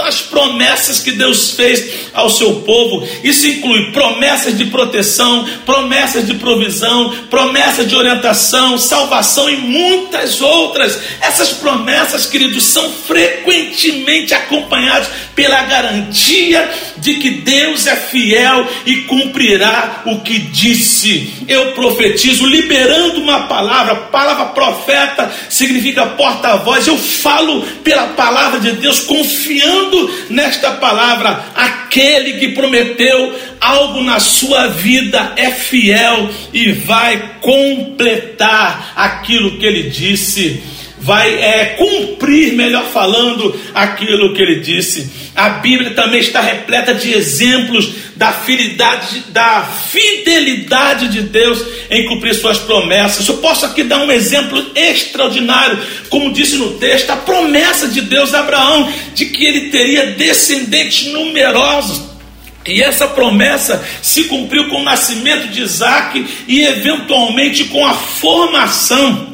muitas 0.00 0.22
promessas 0.22 0.98
que 1.00 1.12
Deus 1.12 1.50
fez 1.50 2.10
ao 2.14 2.30
seu 2.30 2.56
povo. 2.62 3.06
Isso 3.22 3.46
inclui 3.46 3.92
promessas 3.92 4.56
de 4.56 4.64
proteção, 4.66 5.46
promessas 5.66 6.26
de 6.26 6.34
provisão, 6.34 7.14
promessas 7.28 7.86
de 7.86 7.94
orientação, 7.94 8.78
salvação 8.78 9.48
e 9.50 9.56
muitas 9.56 10.40
outras. 10.40 10.98
Essas 11.20 11.50
promessas, 11.50 12.26
queridos, 12.26 12.64
são 12.64 12.90
frequentemente 12.90 14.32
acompanhadas 14.32 15.08
pela 15.34 15.62
garantia 15.62 16.68
de 16.96 17.14
que 17.14 17.30
Deus 17.30 17.86
é 17.86 17.96
fiel 17.96 18.66
e 18.84 18.96
cumprirá 19.02 20.02
o 20.06 20.20
que 20.20 20.38
disse. 20.38 21.32
Eu 21.48 21.72
profetizo, 21.72 22.46
liberando 22.46 23.20
uma 23.20 23.40
palavra, 23.40 23.94
palavra 23.96 24.46
profeta 24.46 25.30
significa 25.48 26.06
porta-voz. 26.06 26.86
Eu 26.86 26.98
falo 26.98 27.62
pela 27.82 28.08
palavra 28.08 28.60
de 28.60 28.72
Deus, 28.72 29.00
confiando 29.00 29.89
nesta 30.28 30.72
palavra. 30.72 31.46
Aquele 31.54 32.34
que 32.34 32.48
prometeu 32.48 33.34
algo 33.60 34.02
na 34.02 34.20
sua 34.20 34.68
vida 34.68 35.32
é 35.36 35.50
fiel 35.50 36.30
e 36.52 36.72
vai 36.72 37.36
completar 37.40 38.92
aquilo 38.94 39.58
que 39.58 39.66
ele 39.66 39.90
disse 39.90 40.62
vai 41.00 41.34
é, 41.34 41.64
cumprir, 41.78 42.52
melhor 42.52 42.84
falando, 42.86 43.58
aquilo 43.74 44.34
que 44.34 44.42
ele 44.42 44.60
disse. 44.60 45.10
A 45.34 45.48
Bíblia 45.48 45.92
também 45.92 46.20
está 46.20 46.40
repleta 46.40 46.94
de 46.94 47.12
exemplos 47.12 47.90
da 48.16 48.32
fidelidade, 48.32 49.24
da 49.28 49.62
fidelidade 49.62 51.08
de 51.08 51.22
Deus 51.22 51.64
em 51.90 52.06
cumprir 52.06 52.34
suas 52.34 52.58
promessas. 52.58 53.26
Eu 53.26 53.38
posso 53.38 53.64
aqui 53.64 53.82
dar 53.82 53.98
um 53.98 54.12
exemplo 54.12 54.62
extraordinário, 54.74 55.78
como 56.10 56.32
disse 56.32 56.56
no 56.56 56.74
texto, 56.74 57.08
a 57.10 57.16
promessa 57.16 57.88
de 57.88 58.02
Deus 58.02 58.34
a 58.34 58.40
Abraão 58.40 58.92
de 59.14 59.24
que 59.26 59.44
ele 59.44 59.70
teria 59.70 60.08
descendentes 60.12 61.06
numerosos. 61.06 62.10
E 62.66 62.82
essa 62.82 63.08
promessa 63.08 63.82
se 64.02 64.24
cumpriu 64.24 64.68
com 64.68 64.80
o 64.80 64.84
nascimento 64.84 65.48
de 65.48 65.62
Isaac 65.62 66.26
e, 66.46 66.62
eventualmente, 66.62 67.64
com 67.64 67.86
a 67.86 67.94
formação 67.94 69.29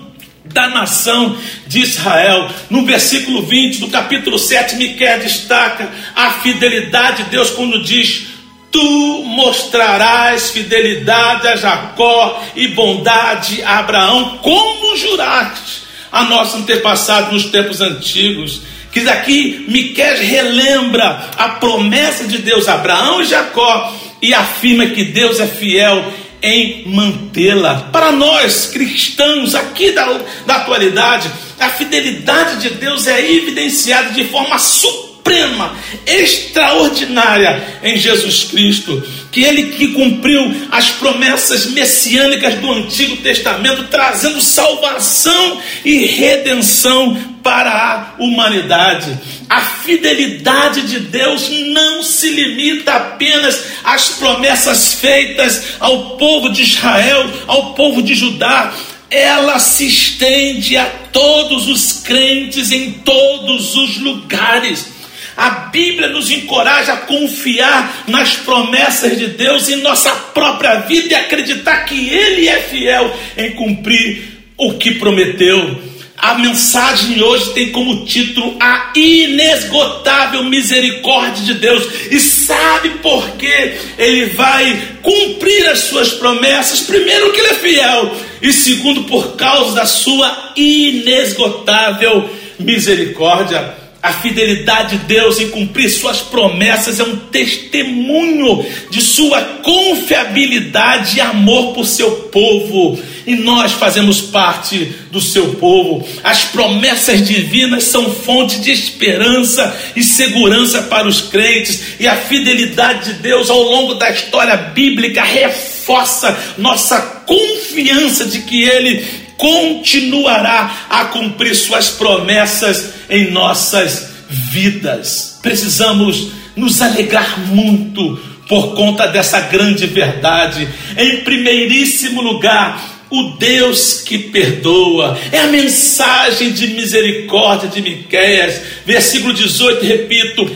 da 0.53 0.69
nação 0.69 1.37
de 1.67 1.81
Israel. 1.81 2.49
No 2.71 2.85
versículo 2.85 3.43
20 3.43 3.81
do 3.81 3.89
capítulo 3.89 4.39
7, 4.39 4.77
Miquel 4.77 5.21
destaca 5.21 5.91
a 6.15 6.31
fidelidade 6.33 7.25
de 7.25 7.31
Deus 7.31 7.51
quando 7.51 7.83
diz: 7.83 8.29
Tu 8.71 9.23
mostrarás 9.25 10.51
fidelidade 10.51 11.49
a 11.49 11.57
Jacó 11.57 12.43
e 12.55 12.69
bondade 12.69 13.63
a 13.63 13.79
Abraão, 13.79 14.39
como 14.43 14.97
juraste 14.97 15.87
a 16.11 16.25
nosso 16.25 16.59
antepassado 16.59 17.33
nos 17.33 17.47
tempos 17.47 17.81
antigos. 17.81 18.63
Que 18.93 19.07
aqui 19.11 19.67
Miquel 19.69 20.17
relembra 20.19 21.29
a 21.37 21.51
promessa 21.51 22.25
de 22.25 22.39
Deus 22.39 22.67
a 22.67 22.75
Abraão 22.75 23.21
e 23.21 23.27
Jacó 23.27 23.95
e 24.23 24.33
afirma 24.33 24.87
que 24.87 25.05
Deus 25.05 25.39
é 25.39 25.47
fiel 25.47 26.13
em 26.43 26.85
mantê-la. 26.87 27.89
Para 27.93 28.13
nós 28.13 28.67
cristãos 28.67 29.55
aqui 29.55 29.93
da, 29.93 30.21
da 30.47 30.57
atualidade, 30.57 31.31
a 31.59 31.69
fidelidade 31.71 32.61
de 32.61 32.71
Deus 32.71 33.07
é 33.07 33.33
evidenciada 33.33 34.11
de 34.11 34.25
forma 34.25 34.59
suprema, 34.59 35.75
extraordinária 36.07 37.81
em 37.83 37.97
Jesus 37.97 38.45
Cristo. 38.45 39.03
Que 39.31 39.43
ele 39.43 39.73
que 39.73 39.89
cumpriu 39.89 40.55
as 40.71 40.91
promessas 40.91 41.67
messiânicas 41.67 42.55
do 42.55 42.73
Antigo 42.73 43.17
Testamento, 43.19 43.85
trazendo 43.85 44.41
salvação 44.41 45.61
e 45.85 46.07
redenção 46.07 47.17
para 47.43 47.71
a 48.19 48.23
humanidade. 48.23 49.17
A 49.49 49.61
fidelidade 49.61 50.83
de 50.83 51.01
Deus 51.01 51.49
não 51.49 52.03
se 52.03 52.31
limita 52.31 52.93
apenas 52.95 53.63
às 53.85 54.09
promessas 54.11 54.95
feitas 54.95 55.77
ao 55.79 56.17
povo 56.17 56.51
de 56.51 56.63
Israel, 56.63 57.31
ao 57.47 57.75
povo 57.75 58.03
de 58.03 58.15
Judá, 58.15 58.75
ela 59.11 59.59
se 59.59 59.87
estende 59.87 60.77
a 60.77 60.87
todos 61.13 61.69
os 61.69 61.93
crentes 62.03 62.73
em 62.73 62.91
todos 62.91 63.77
os 63.77 63.99
lugares. 63.99 64.96
A 65.37 65.51
Bíblia 65.71 66.09
nos 66.09 66.31
encoraja 66.31 66.95
a 66.95 66.97
confiar 66.99 68.05
nas 68.09 68.37
promessas 68.37 69.19
de 69.19 69.27
Deus 69.29 69.69
em 69.69 69.83
nossa 69.83 70.11
própria 70.11 70.77
vida 70.81 71.13
e 71.13 71.15
acreditar 71.15 71.85
que 71.85 72.09
Ele 72.09 72.49
é 72.49 72.61
fiel 72.61 73.15
em 73.37 73.51
cumprir 73.51 74.23
o 74.57 74.75
que 74.75 74.93
prometeu. 74.93 75.83
A 76.17 76.35
mensagem 76.39 77.23
hoje 77.23 77.53
tem 77.53 77.71
como 77.71 78.07
título 78.07 78.57
A 78.59 78.93
Inesgotável 78.97 80.45
Misericórdia 80.45 81.45
de 81.45 81.55
Deus. 81.55 81.87
E 82.11 82.19
sabe 82.19 82.91
por 83.03 83.33
que 83.33 83.75
Ele 83.99 84.27
vai 84.27 84.83
cumprir 85.03 85.69
as 85.69 85.81
suas 85.81 86.15
promessas? 86.15 86.81
Primeiro, 86.81 87.33
que 87.33 87.41
Ele 87.41 87.49
é 87.49 87.55
fiel, 87.55 88.17
e 88.41 88.53
segundo, 88.53 89.05
por 89.05 89.37
causa 89.37 89.77
da 89.77 89.87
sua 89.87 90.53
inesgotável 90.57 92.31
misericórdia. 92.59 93.86
A 94.07 94.13
fidelidade 94.13 94.99
de 94.99 95.05
Deus 95.07 95.41
em 95.41 95.49
cumprir 95.49 95.91
suas 95.91 96.21
promessas 96.21 97.01
é 97.01 97.03
um 97.03 97.17
testemunho 97.17 98.65
de 98.89 99.01
sua 99.01 99.43
confiabilidade 99.65 101.17
e 101.17 101.21
amor 101.21 101.75
por 101.75 101.85
seu 101.85 102.13
povo. 102.13 102.97
E 103.27 103.35
nós 103.35 103.73
fazemos 103.73 104.21
parte 104.21 104.95
do 105.11 105.21
seu 105.21 105.57
povo. 105.57 106.07
As 106.23 106.45
promessas 106.45 107.27
divinas 107.27 107.83
são 107.83 108.09
fonte 108.09 108.61
de 108.61 108.71
esperança 108.71 109.77
e 109.97 110.05
segurança 110.05 110.83
para 110.83 111.09
os 111.09 111.23
crentes. 111.23 111.97
E 111.99 112.07
a 112.07 112.15
fidelidade 112.15 113.13
de 113.13 113.19
Deus 113.19 113.51
ao 113.51 113.61
longo 113.61 113.95
da 113.95 114.09
história 114.09 114.57
bíblica 114.57 115.25
reforça 115.25 116.39
nossa 116.57 117.01
confiança 117.27 118.25
de 118.25 118.43
que 118.43 118.63
Ele 118.63 119.26
continuará 119.37 120.87
a 120.89 121.05
cumprir 121.07 121.55
suas 121.55 121.91
promessas 121.91 122.95
em 123.09 123.31
nossas 123.31 124.11
vidas. 124.29 125.39
Precisamos 125.43 126.33
nos 126.55 126.81
alegrar 126.81 127.39
muito 127.41 128.19
por 128.49 128.75
conta 128.75 129.07
dessa 129.07 129.41
grande 129.41 129.87
verdade. 129.87 130.69
Em 130.97 131.21
primeiríssimo 131.21 132.23
lugar, 132.23 132.97
o 133.11 133.37
Deus 133.39 134.03
que 134.03 134.19
perdoa. 134.19 135.19
É 135.31 135.41
a 135.41 135.47
mensagem 135.47 136.53
de 136.53 136.69
misericórdia 136.69 137.69
de 137.69 137.81
Miqueias, 137.81 138.61
versículo 138.85 139.33
18, 139.33 139.85
repito: 139.85 140.51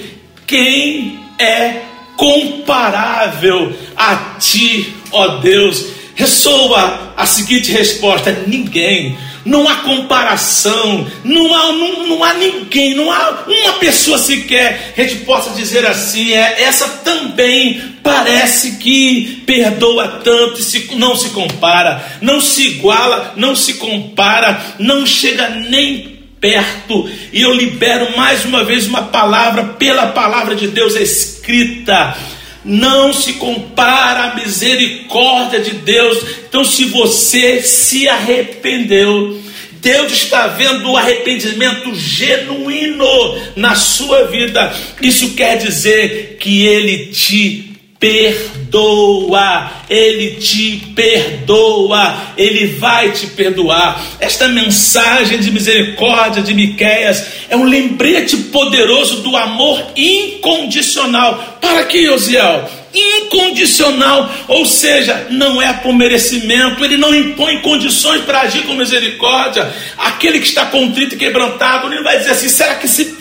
quem 0.46 1.20
é 1.38 1.82
comparável 2.16 3.72
a 3.96 4.36
ti, 4.38 4.94
ó 5.12 5.38
Deus? 5.38 5.99
Ressoa 6.20 7.14
a 7.16 7.26
seguinte 7.26 7.72
resposta: 7.72 8.30
ninguém. 8.46 9.16
Não 9.42 9.66
há 9.66 9.76
comparação, 9.76 11.10
não 11.24 11.54
há, 11.54 11.72
não, 11.72 12.06
não 12.08 12.22
há 12.22 12.34
ninguém, 12.34 12.94
não 12.94 13.10
há 13.10 13.42
uma 13.48 13.72
pessoa 13.74 14.18
sequer. 14.18 14.92
Que 14.94 15.00
a 15.00 15.08
gente 15.08 15.24
possa 15.24 15.50
dizer 15.50 15.86
assim, 15.86 16.34
é, 16.34 16.62
essa 16.64 16.86
também 17.02 17.80
parece 18.02 18.72
que 18.72 19.42
perdoa 19.46 20.20
tanto 20.22 20.58
se, 20.58 20.94
não 20.96 21.16
se 21.16 21.30
compara, 21.30 22.04
não 22.20 22.38
se 22.38 22.66
iguala, 22.66 23.32
não 23.34 23.56
se 23.56 23.74
compara, 23.74 24.62
não 24.78 25.06
chega 25.06 25.48
nem 25.48 26.20
perto. 26.38 27.08
E 27.32 27.40
eu 27.40 27.54
libero 27.54 28.14
mais 28.18 28.44
uma 28.44 28.62
vez 28.62 28.86
uma 28.86 29.04
palavra 29.04 29.64
pela 29.64 30.08
palavra 30.08 30.54
de 30.54 30.68
Deus 30.68 30.94
escrita 30.96 32.14
não 32.64 33.12
se 33.12 33.34
compara 33.34 34.24
a 34.24 34.34
misericórdia 34.34 35.60
de 35.60 35.72
Deus. 35.72 36.18
Então, 36.48 36.64
se 36.64 36.84
você 36.86 37.62
se 37.62 38.08
arrependeu, 38.08 39.40
Deus 39.72 40.12
está 40.12 40.46
vendo 40.48 40.90
o 40.90 40.96
arrependimento 40.96 41.94
genuíno 41.94 43.06
na 43.56 43.74
sua 43.74 44.24
vida. 44.24 44.72
Isso 45.00 45.30
quer 45.30 45.56
dizer 45.56 46.36
que 46.38 46.66
Ele 46.66 47.06
te 47.06 47.69
perdoa, 48.00 49.70
Ele 49.90 50.36
te 50.36 50.90
perdoa, 50.96 52.32
Ele 52.36 52.66
vai 52.78 53.12
te 53.12 53.26
perdoar. 53.26 54.02
Esta 54.18 54.48
mensagem 54.48 55.38
de 55.38 55.52
misericórdia 55.52 56.42
de 56.42 56.54
Miqueias 56.54 57.26
é 57.50 57.56
um 57.56 57.64
lembrete 57.64 58.38
poderoso 58.38 59.18
do 59.18 59.36
amor 59.36 59.84
incondicional. 59.94 61.58
Para 61.60 61.84
que, 61.84 62.08
Osiel? 62.08 62.68
Incondicional, 62.92 64.32
ou 64.48 64.64
seja, 64.64 65.26
não 65.30 65.60
é 65.60 65.72
por 65.74 65.92
merecimento, 65.92 66.84
ele 66.84 66.96
não 66.96 67.14
impõe 67.14 67.60
condições 67.60 68.22
para 68.22 68.40
agir 68.40 68.62
com 68.62 68.74
misericórdia. 68.74 69.70
Aquele 69.96 70.40
que 70.40 70.46
está 70.46 70.66
contrito 70.66 71.14
e 71.14 71.18
quebrantado, 71.18 71.92
ele 71.92 72.02
vai 72.02 72.18
dizer 72.18 72.30
assim: 72.30 72.48
será 72.48 72.76
que 72.76 72.88
se 72.88 73.14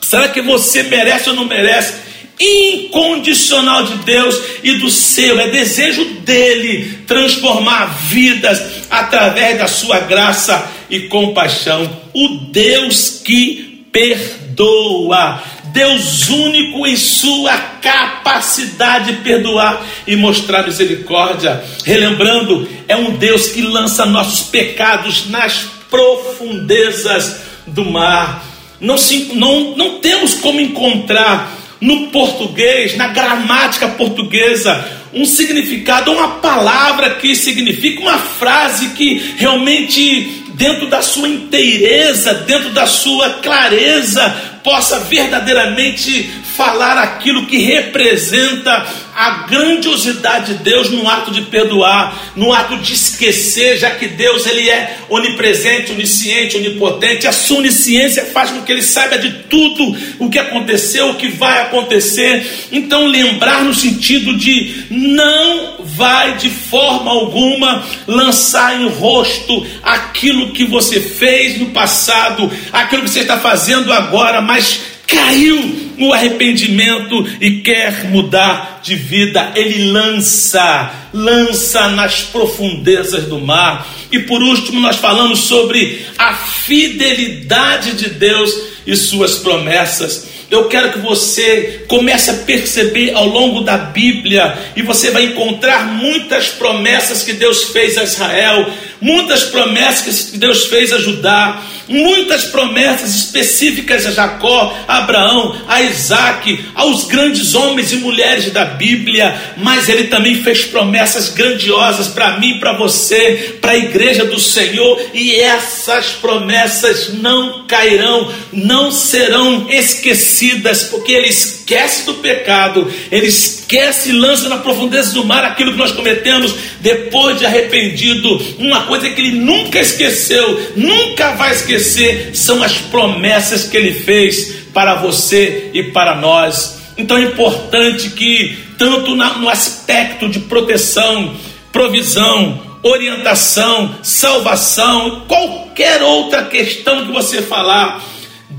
será 0.00 0.28
que 0.28 0.42
você 0.42 0.82
merece 0.84 1.30
ou 1.30 1.36
não 1.36 1.44
merece? 1.44 2.04
Incondicional 2.38 3.84
de 3.84 3.96
Deus 4.04 4.40
e 4.62 4.74
do 4.74 4.90
seu, 4.90 5.38
é 5.38 5.48
desejo 5.48 6.04
dele 6.20 7.00
transformar 7.06 7.86
vidas 8.08 8.60
através 8.90 9.58
da 9.58 9.66
sua 9.66 10.00
graça 10.00 10.70
e 10.90 11.00
compaixão. 11.00 11.88
O 12.12 12.28
Deus 12.50 13.22
que 13.24 13.86
perdoa, 13.92 15.42
Deus 15.66 16.28
único 16.28 16.86
em 16.86 16.96
sua 16.96 17.56
capacidade 17.80 19.12
de 19.12 19.18
perdoar 19.22 19.84
e 20.06 20.16
mostrar 20.16 20.64
misericórdia. 20.64 21.62
Relembrando, 21.84 22.68
é 22.88 22.96
um 22.96 23.16
Deus 23.16 23.48
que 23.48 23.62
lança 23.62 24.06
nossos 24.06 24.48
pecados 24.48 25.28
nas 25.28 25.66
profundezas 25.90 27.40
do 27.66 27.84
mar. 27.84 28.44
Não, 28.80 28.98
se, 28.98 29.30
não, 29.34 29.76
não 29.76 29.98
temos 29.98 30.34
como 30.34 30.60
encontrar 30.60 31.63
no 31.84 32.06
português, 32.06 32.96
na 32.96 33.08
gramática 33.08 33.86
portuguesa, 33.88 35.02
um 35.12 35.26
significado, 35.26 36.10
uma 36.10 36.36
palavra 36.36 37.16
que 37.16 37.36
significa 37.36 38.00
uma 38.00 38.16
frase 38.16 38.88
que 38.90 39.34
realmente, 39.36 40.44
dentro 40.54 40.88
da 40.88 41.02
sua 41.02 41.28
inteireza, 41.28 42.32
dentro 42.32 42.70
da 42.70 42.86
sua 42.86 43.34
clareza, 43.34 44.34
possa 44.64 45.00
verdadeiramente 45.00 46.30
falar 46.56 46.98
aquilo 46.98 47.46
que 47.46 47.58
representa 47.58 48.86
a 49.14 49.46
grandiosidade 49.46 50.54
de 50.54 50.64
Deus 50.64 50.90
no 50.90 51.08
ato 51.08 51.30
de 51.30 51.42
perdoar, 51.42 52.32
no 52.34 52.52
ato 52.52 52.76
de 52.78 52.94
esquecer, 52.94 53.78
já 53.78 53.90
que 53.90 54.08
Deus 54.08 54.46
ele 54.46 54.68
é 54.68 54.98
onipresente, 55.08 55.92
onisciente, 55.92 56.56
onipotente. 56.56 57.26
A 57.26 57.32
sua 57.32 57.58
onisciência 57.58 58.26
faz 58.26 58.50
com 58.50 58.62
que 58.62 58.72
ele 58.72 58.82
saiba 58.82 59.18
de 59.18 59.30
tudo 59.44 59.96
o 60.18 60.28
que 60.28 60.38
aconteceu, 60.38 61.10
o 61.10 61.14
que 61.14 61.28
vai 61.28 61.62
acontecer. 61.62 62.68
Então 62.72 63.06
lembrar 63.06 63.64
no 63.64 63.74
sentido 63.74 64.36
de 64.36 64.84
não 64.90 65.84
vai 65.84 66.36
de 66.36 66.50
forma 66.50 67.10
alguma 67.10 67.84
lançar 68.06 68.80
em 68.80 68.88
rosto 68.88 69.66
aquilo 69.82 70.52
que 70.52 70.64
você 70.64 71.00
fez 71.00 71.58
no 71.58 71.66
passado, 71.66 72.50
aquilo 72.72 73.02
que 73.02 73.10
você 73.10 73.20
está 73.20 73.38
fazendo 73.38 73.92
agora, 73.92 74.40
mas 74.40 74.80
caiu 75.06 75.83
no 75.96 76.12
arrependimento 76.12 77.26
e 77.40 77.60
quer 77.60 78.04
mudar 78.04 78.80
de 78.82 78.94
vida, 78.94 79.52
ele 79.54 79.90
lança, 79.90 81.08
lança 81.12 81.88
nas 81.88 82.22
profundezas 82.22 83.24
do 83.24 83.40
mar. 83.40 83.86
E 84.12 84.20
por 84.20 84.42
último, 84.42 84.80
nós 84.80 84.96
falamos 84.96 85.40
sobre 85.40 86.06
a 86.18 86.34
fidelidade 86.34 87.92
de 87.92 88.10
Deus 88.10 88.52
e 88.86 88.96
suas 88.96 89.36
promessas. 89.36 90.34
Eu 90.50 90.68
quero 90.68 90.92
que 90.92 90.98
você 90.98 91.84
comece 91.88 92.30
a 92.30 92.34
perceber 92.34 93.12
ao 93.14 93.26
longo 93.26 93.62
da 93.62 93.76
Bíblia 93.76 94.56
e 94.76 94.82
você 94.82 95.10
vai 95.10 95.24
encontrar 95.24 95.86
muitas 95.86 96.48
promessas 96.48 97.22
que 97.22 97.32
Deus 97.32 97.64
fez 97.64 97.96
a 97.98 98.04
Israel, 98.04 98.70
muitas 99.00 99.44
promessas 99.44 100.30
que 100.30 100.38
Deus 100.38 100.66
fez 100.66 100.92
a 100.92 100.98
Judá, 100.98 101.60
muitas 101.88 102.44
promessas 102.44 103.14
específicas 103.14 104.06
a 104.06 104.10
Jacó, 104.10 104.76
a 104.86 104.98
Abraão, 104.98 105.56
a 105.68 105.82
Isaac, 105.82 106.64
aos 106.74 107.04
grandes 107.04 107.54
homens 107.54 107.92
e 107.92 107.96
mulheres 107.96 108.50
da 108.52 108.64
Bíblia, 108.64 109.54
mas 109.56 109.88
ele 109.88 110.04
também 110.04 110.42
fez 110.42 110.64
promessas 110.64 111.28
grandiosas 111.30 112.08
para 112.08 112.38
mim, 112.38 112.58
para 112.58 112.76
você, 112.76 113.58
para 113.60 113.72
a 113.72 113.78
igreja 113.78 114.24
do 114.24 114.40
Senhor, 114.40 115.00
e 115.12 115.34
essas 115.36 116.12
promessas 116.12 117.14
não 117.14 117.64
cairão, 117.66 118.32
não 118.52 118.90
serão 118.90 119.66
esquecidas 119.70 120.84
porque 120.84 121.12
ele 121.12 121.32
esquece 121.64 122.04
do 122.04 122.14
pecado, 122.14 122.92
ele 123.10 123.26
esquece 123.26 124.10
e 124.10 124.12
lança 124.12 124.50
na 124.50 124.58
profundeza 124.58 125.14
do 125.14 125.24
mar 125.24 125.42
aquilo 125.44 125.72
que 125.72 125.78
nós 125.78 125.92
cometemos 125.92 126.54
depois 126.80 127.38
de 127.38 127.46
arrependido. 127.46 128.36
Uma 128.58 128.82
coisa 128.82 129.08
que 129.08 129.20
ele 129.20 129.38
nunca 129.38 129.80
esqueceu, 129.80 130.72
nunca 130.76 131.32
vai 131.32 131.52
esquecer, 131.52 132.32
são 132.34 132.62
as 132.62 132.74
promessas 132.74 133.64
que 133.64 133.76
ele 133.76 133.94
fez 133.94 134.66
para 134.74 134.96
você 134.96 135.70
e 135.72 135.84
para 135.84 136.14
nós. 136.16 136.78
Então 136.98 137.16
é 137.16 137.22
importante 137.22 138.10
que, 138.10 138.56
tanto 138.78 139.16
no 139.16 139.48
aspecto 139.48 140.28
de 140.28 140.40
proteção, 140.40 141.34
provisão, 141.72 142.60
orientação, 142.82 143.96
salvação, 144.02 145.24
qualquer 145.26 146.02
outra 146.02 146.44
questão 146.44 147.06
que 147.06 147.12
você 147.12 147.40
falar, 147.40 148.04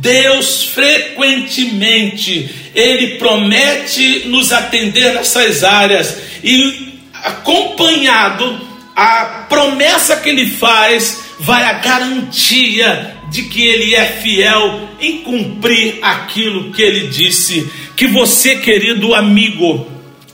Deus 0.05 0.65
frequentemente 0.65 2.47
ele 2.75 3.15
promete 3.17 4.27
nos 4.27 4.53
atender 4.53 5.15
nessas 5.15 5.63
áreas 5.63 6.15
e 6.43 6.99
acompanhado 7.23 8.61
a 8.95 9.47
promessa 9.49 10.17
que 10.17 10.29
ele 10.29 10.45
faz 10.45 11.23
vai 11.39 11.63
a 11.63 11.73
garantia 11.79 13.15
de 13.31 13.45
que 13.45 13.65
ele 13.65 13.95
é 13.95 14.05
fiel 14.05 14.89
em 15.01 15.21
cumprir 15.21 15.97
aquilo 16.03 16.71
que 16.71 16.83
ele 16.83 17.07
disse. 17.07 17.67
Que 17.97 18.05
você, 18.05 18.57
querido 18.57 19.15
amigo, 19.15 19.87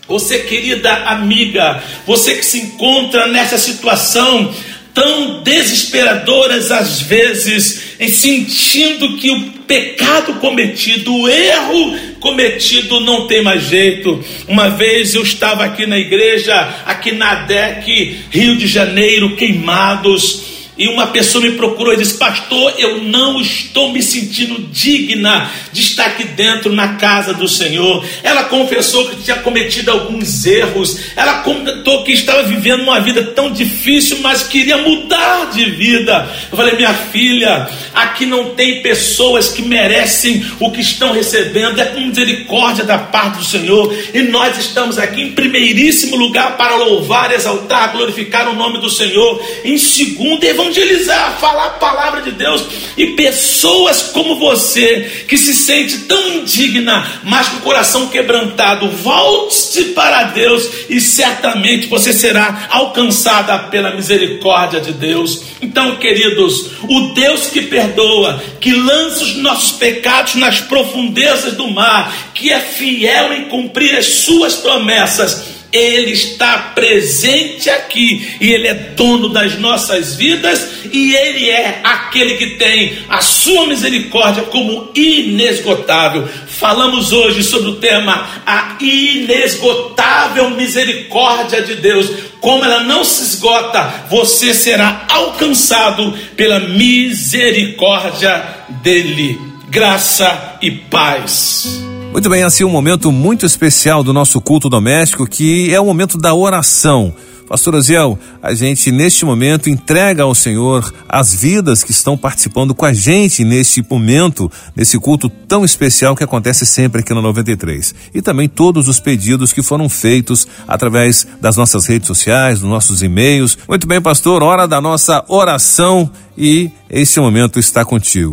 você, 0.06 0.40
querida 0.40 0.92
amiga, 1.06 1.82
você 2.06 2.36
que 2.36 2.46
se 2.46 2.60
encontra 2.60 3.28
nessa 3.28 3.58
situação 3.58 4.54
tão 4.94 5.42
desesperadoras 5.42 6.72
às 6.72 7.02
vezes, 7.02 7.91
em 8.02 8.08
sentindo 8.08 9.16
que 9.18 9.30
o 9.30 9.42
pecado 9.68 10.34
cometido, 10.40 11.16
o 11.16 11.30
erro 11.30 11.96
cometido 12.20 13.00
não 13.00 13.28
tem 13.28 13.44
mais 13.44 13.62
jeito. 13.64 14.20
Uma 14.48 14.70
vez 14.70 15.14
eu 15.14 15.22
estava 15.22 15.64
aqui 15.64 15.86
na 15.86 16.00
igreja, 16.00 16.54
aqui 16.84 17.12
na 17.12 17.36
DEC, 17.46 18.22
Rio 18.32 18.58
de 18.58 18.66
Janeiro, 18.66 19.36
queimados 19.36 20.61
e 20.78 20.88
uma 20.88 21.08
pessoa 21.08 21.44
me 21.44 21.52
procurou 21.52 21.94
e 21.94 21.98
disse: 21.98 22.18
Pastor, 22.18 22.74
eu 22.78 23.04
não 23.04 23.42
estou 23.42 23.92
me 23.92 24.02
sentindo 24.02 24.70
digna 24.72 25.52
de 25.72 25.82
estar 25.82 26.06
aqui 26.06 26.24
dentro 26.24 26.72
na 26.72 26.96
casa 26.96 27.34
do 27.34 27.48
Senhor. 27.48 28.04
Ela 28.24 28.46
confessou 28.46 29.10
que 29.10 29.22
tinha 29.24 29.38
cometido 29.38 29.92
alguns 29.92 30.46
erros. 30.46 30.98
Ela 31.16 31.40
comentou 31.40 32.04
que 32.04 32.14
estava 32.14 32.44
vivendo 32.44 32.84
uma 32.84 33.00
vida 33.02 33.24
tão 33.24 33.52
difícil, 33.52 34.20
mas 34.22 34.44
queria 34.44 34.78
mudar 34.78 35.52
de 35.52 35.70
vida. 35.72 36.30
Eu 36.50 36.58
falei: 36.58 36.76
Minha 36.76 36.94
filha, 36.94 37.70
aqui 37.94 38.26
não 38.26 38.56
tem 38.56 38.82
pessoas 38.82 39.50
que 39.50 39.62
merecem 39.62 40.46
o 40.60 40.72
que 40.72 40.80
estão 40.80 41.12
recebendo, 41.12 41.80
é 41.82 41.86
com 41.86 42.00
misericórdia 42.00 42.86
da 42.86 42.98
parte 42.98 43.40
do 43.40 43.46
Senhor. 43.46 43.94
E 44.14 44.22
nós 44.24 44.58
estamos 44.58 44.98
aqui 44.98 45.22
em 45.22 45.32
primeiríssimo 45.34 46.16
lugar 46.16 46.56
para 46.56 46.78
louvar, 46.78 47.32
exaltar, 47.32 47.92
glorificar 47.92 48.50
o 48.50 48.56
nome 48.56 48.80
do 48.80 48.90
Senhor. 48.90 49.44
Em 49.66 49.78
segundo, 49.78 50.44
evangelizar, 50.72 51.38
falar 51.40 51.66
a 51.66 51.70
palavra 51.72 52.22
de 52.22 52.32
Deus. 52.32 52.66
E 52.98 53.08
pessoas 53.08 54.02
como 54.14 54.40
você, 54.40 55.26
que 55.28 55.38
se 55.38 55.54
sente 55.54 56.00
tão 56.00 56.30
indigna, 56.30 57.22
mas 57.24 57.48
com 57.50 57.58
o 57.58 57.62
coração 57.62 58.08
quebrantado, 58.08 58.90
volte-se 58.90 59.86
para 59.86 60.24
Deus 60.26 60.68
e 60.90 61.00
certamente 61.00 61.88
você 61.88 62.14
será 62.14 62.68
alcançada 62.70 63.58
pela 63.70 63.96
misericórdia 63.96 64.80
de 64.80 64.94
Deus. 64.94 65.44
Então, 65.62 65.98
queridos, 65.98 66.72
o 66.84 67.14
Deus 67.14 67.48
que 67.48 67.62
perdoa, 67.64 68.42
que 68.60 68.74
lança 68.74 69.24
os 69.24 69.36
nossos 69.38 69.74
pecados 69.74 70.36
nas 70.36 70.60
profundezas 70.62 71.54
do 71.54 71.70
mar, 71.70 72.32
que 72.34 72.52
é 72.52 72.60
fiel 72.60 73.34
em 73.34 73.46
cumprir 73.46 73.96
as 73.96 74.06
suas 74.06 74.56
promessas, 74.56 75.61
ele 75.72 76.12
está 76.12 76.58
presente 76.76 77.70
aqui 77.70 78.36
e 78.42 78.52
Ele 78.52 78.68
é 78.68 78.74
dono 78.74 79.30
das 79.30 79.58
nossas 79.58 80.16
vidas 80.16 80.86
e 80.92 81.16
Ele 81.16 81.50
é 81.50 81.80
aquele 81.84 82.36
que 82.36 82.58
tem 82.58 82.98
a 83.08 83.22
sua 83.22 83.68
misericórdia 83.68 84.44
como 84.44 84.92
inesgotável. 84.94 86.28
Falamos 86.48 87.14
hoje 87.14 87.42
sobre 87.44 87.70
o 87.70 87.76
tema 87.76 88.28
a 88.46 88.76
inesgotável 88.82 90.50
misericórdia 90.52 91.62
de 91.62 91.76
Deus. 91.76 92.10
Como 92.42 92.66
ela 92.66 92.84
não 92.84 93.06
se 93.06 93.24
esgota, 93.24 94.08
você 94.10 94.54
será 94.54 95.06
alcançado 95.10 96.12
pela 96.36 96.60
misericórdia 96.60 98.44
dele. 98.82 99.40
Graça 99.70 100.58
e 100.62 100.70
paz. 100.72 102.01
Muito 102.12 102.30
bem, 102.30 102.44
assim 102.44 102.66
um 102.66 102.70
momento 102.70 103.10
muito 103.10 103.46
especial 103.46 104.04
do 104.04 104.12
nosso 104.12 104.42
culto 104.42 104.70
doméstico, 104.70 105.26
que 105.26 105.74
é 105.74 105.80
o 105.80 105.86
momento 105.86 106.18
da 106.18 106.36
oração. 106.36 107.16
Pastor 107.48 107.74
Oziel, 107.76 108.20
a 108.44 108.54
gente 108.54 108.92
neste 108.92 109.26
momento 109.26 109.70
entrega 109.70 110.24
ao 110.24 110.36
Senhor 110.36 110.94
as 111.08 111.34
vidas 111.34 111.84
que 111.84 111.92
estão 111.92 112.18
participando 112.18 112.76
com 112.76 112.86
a 112.86 112.94
gente 112.94 113.46
neste 113.46 113.84
momento, 113.90 114.52
nesse 114.76 115.00
culto 115.00 115.30
tão 115.30 115.64
especial 115.64 116.16
que 116.16 116.24
acontece 116.24 116.66
sempre 116.66 117.00
aqui 117.00 117.14
no 117.14 117.22
93. 117.22 117.96
E 118.14 118.22
também 118.22 118.48
todos 118.48 118.90
os 118.90 119.00
pedidos 119.00 119.54
que 119.54 119.64
foram 119.64 119.88
feitos 119.88 120.46
através 120.68 121.26
das 121.40 121.56
nossas 121.56 121.86
redes 121.86 122.08
sociais, 122.08 122.60
dos 122.60 122.70
nossos 122.70 123.02
e-mails. 123.02 123.58
Muito 123.68 123.88
bem, 123.88 124.02
pastor, 124.02 124.44
hora 124.44 124.68
da 124.68 124.82
nossa 124.82 125.24
oração 125.30 126.12
e 126.38 126.70
este 126.90 127.22
momento 127.22 127.58
está 127.58 127.86
contigo. 127.86 128.32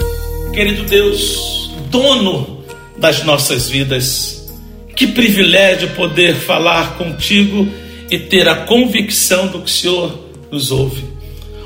Querido 0.53 0.85
Deus, 0.85 1.73
dono 1.91 2.58
das 2.99 3.25
nossas 3.25 3.69
vidas. 3.69 4.47
Que 4.95 5.07
privilégio 5.07 5.91
poder 5.91 6.35
falar 6.35 6.97
contigo 6.97 7.69
e 8.11 8.19
ter 8.19 8.49
a 8.49 8.57
convicção 8.57 9.47
do 9.47 9.61
que 9.61 9.71
o 9.71 9.75
Senhor 9.75 10.19
nos 10.51 10.71
ouve. 10.71 11.05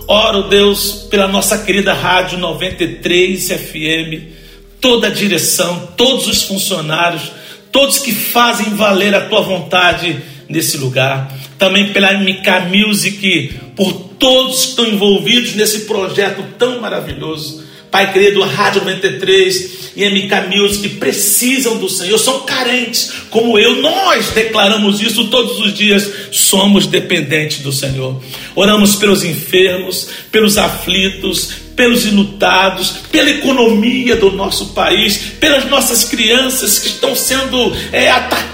Oro, 0.06 0.48
Deus, 0.48 1.06
pela 1.10 1.28
nossa 1.28 1.56
querida 1.58 1.94
Rádio 1.94 2.38
93 2.38 3.48
FM, 3.48 4.32
toda 4.80 5.06
a 5.06 5.10
direção, 5.10 5.88
todos 5.96 6.26
os 6.26 6.42
funcionários, 6.42 7.32
todos 7.70 7.98
que 7.98 8.12
fazem 8.12 8.74
valer 8.74 9.14
a 9.14 9.22
tua 9.22 9.40
vontade 9.40 10.20
nesse 10.48 10.76
lugar. 10.76 11.32
Também 11.56 11.92
pela 11.92 12.12
MK 12.12 12.76
Music, 12.76 13.54
por 13.76 13.92
todos 14.18 14.62
que 14.62 14.68
estão 14.70 14.86
envolvidos 14.86 15.54
nesse 15.54 15.80
projeto 15.80 16.44
tão 16.58 16.80
maravilhoso. 16.80 17.61
Pai 17.92 18.10
querido, 18.10 18.42
Rádio 18.42 18.80
93 18.80 19.92
e 19.94 20.08
MK 20.08 20.56
Music 20.56 20.88
precisam 20.96 21.76
do 21.76 21.90
Senhor, 21.90 22.16
são 22.16 22.40
carentes, 22.40 23.12
como 23.28 23.58
eu, 23.58 23.82
nós 23.82 24.30
declaramos 24.30 25.02
isso 25.02 25.28
todos 25.28 25.60
os 25.60 25.74
dias, 25.74 26.10
somos 26.30 26.86
dependentes 26.86 27.58
do 27.58 27.70
Senhor. 27.70 28.18
Oramos 28.54 28.96
pelos 28.96 29.22
enfermos, 29.22 30.08
pelos 30.30 30.56
aflitos, 30.56 31.50
pelos 31.76 32.06
inutados, 32.06 32.94
pela 33.10 33.28
economia 33.28 34.16
do 34.16 34.32
nosso 34.32 34.68
país, 34.68 35.18
pelas 35.38 35.68
nossas 35.68 36.02
crianças 36.02 36.78
que 36.78 36.86
estão 36.86 37.14
sendo 37.14 37.76
é, 37.92 38.10
atacadas 38.10 38.51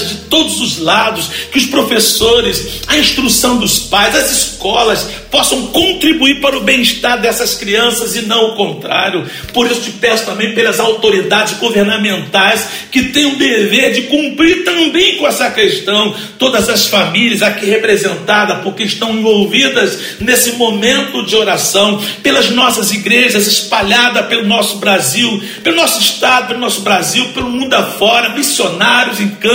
de 0.00 0.14
todos 0.28 0.60
os 0.60 0.78
lados, 0.78 1.28
que 1.50 1.58
os 1.58 1.66
professores, 1.66 2.80
a 2.86 2.98
instrução 2.98 3.58
dos 3.58 3.78
pais, 3.78 4.14
as 4.14 4.30
escolas 4.30 5.06
possam 5.30 5.66
contribuir 5.68 6.40
para 6.40 6.58
o 6.58 6.62
bem-estar 6.62 7.20
dessas 7.20 7.54
crianças 7.54 8.14
e 8.16 8.22
não 8.22 8.50
o 8.50 8.54
contrário. 8.54 9.24
Por 9.52 9.66
isso 9.70 9.80
te 9.80 9.90
peço 9.92 10.26
também 10.26 10.54
pelas 10.54 10.78
autoridades 10.78 11.54
governamentais 11.54 12.68
que 12.90 13.04
têm 13.04 13.26
o 13.26 13.36
dever 13.36 13.92
de 13.92 14.02
cumprir 14.02 14.64
também 14.64 15.16
com 15.16 15.26
essa 15.26 15.50
questão. 15.50 16.14
Todas 16.38 16.68
as 16.68 16.86
famílias 16.86 17.42
aqui 17.42 17.66
representadas, 17.66 18.62
porque 18.62 18.82
estão 18.82 19.12
envolvidas 19.12 19.98
nesse 20.20 20.52
momento 20.52 21.24
de 21.24 21.34
oração, 21.34 22.02
pelas 22.22 22.50
nossas 22.50 22.92
igrejas 22.92 23.46
espalhadas 23.46 24.26
pelo 24.26 24.46
nosso 24.46 24.76
Brasil, 24.76 25.42
pelo 25.62 25.76
nosso 25.76 26.00
estado, 26.00 26.48
pelo 26.48 26.60
nosso 26.60 26.82
Brasil, 26.82 27.26
pelo 27.34 27.50
mundo 27.50 27.72
afora, 27.74 28.30
missionários 28.30 29.20
em 29.20 29.28
campo 29.28 29.51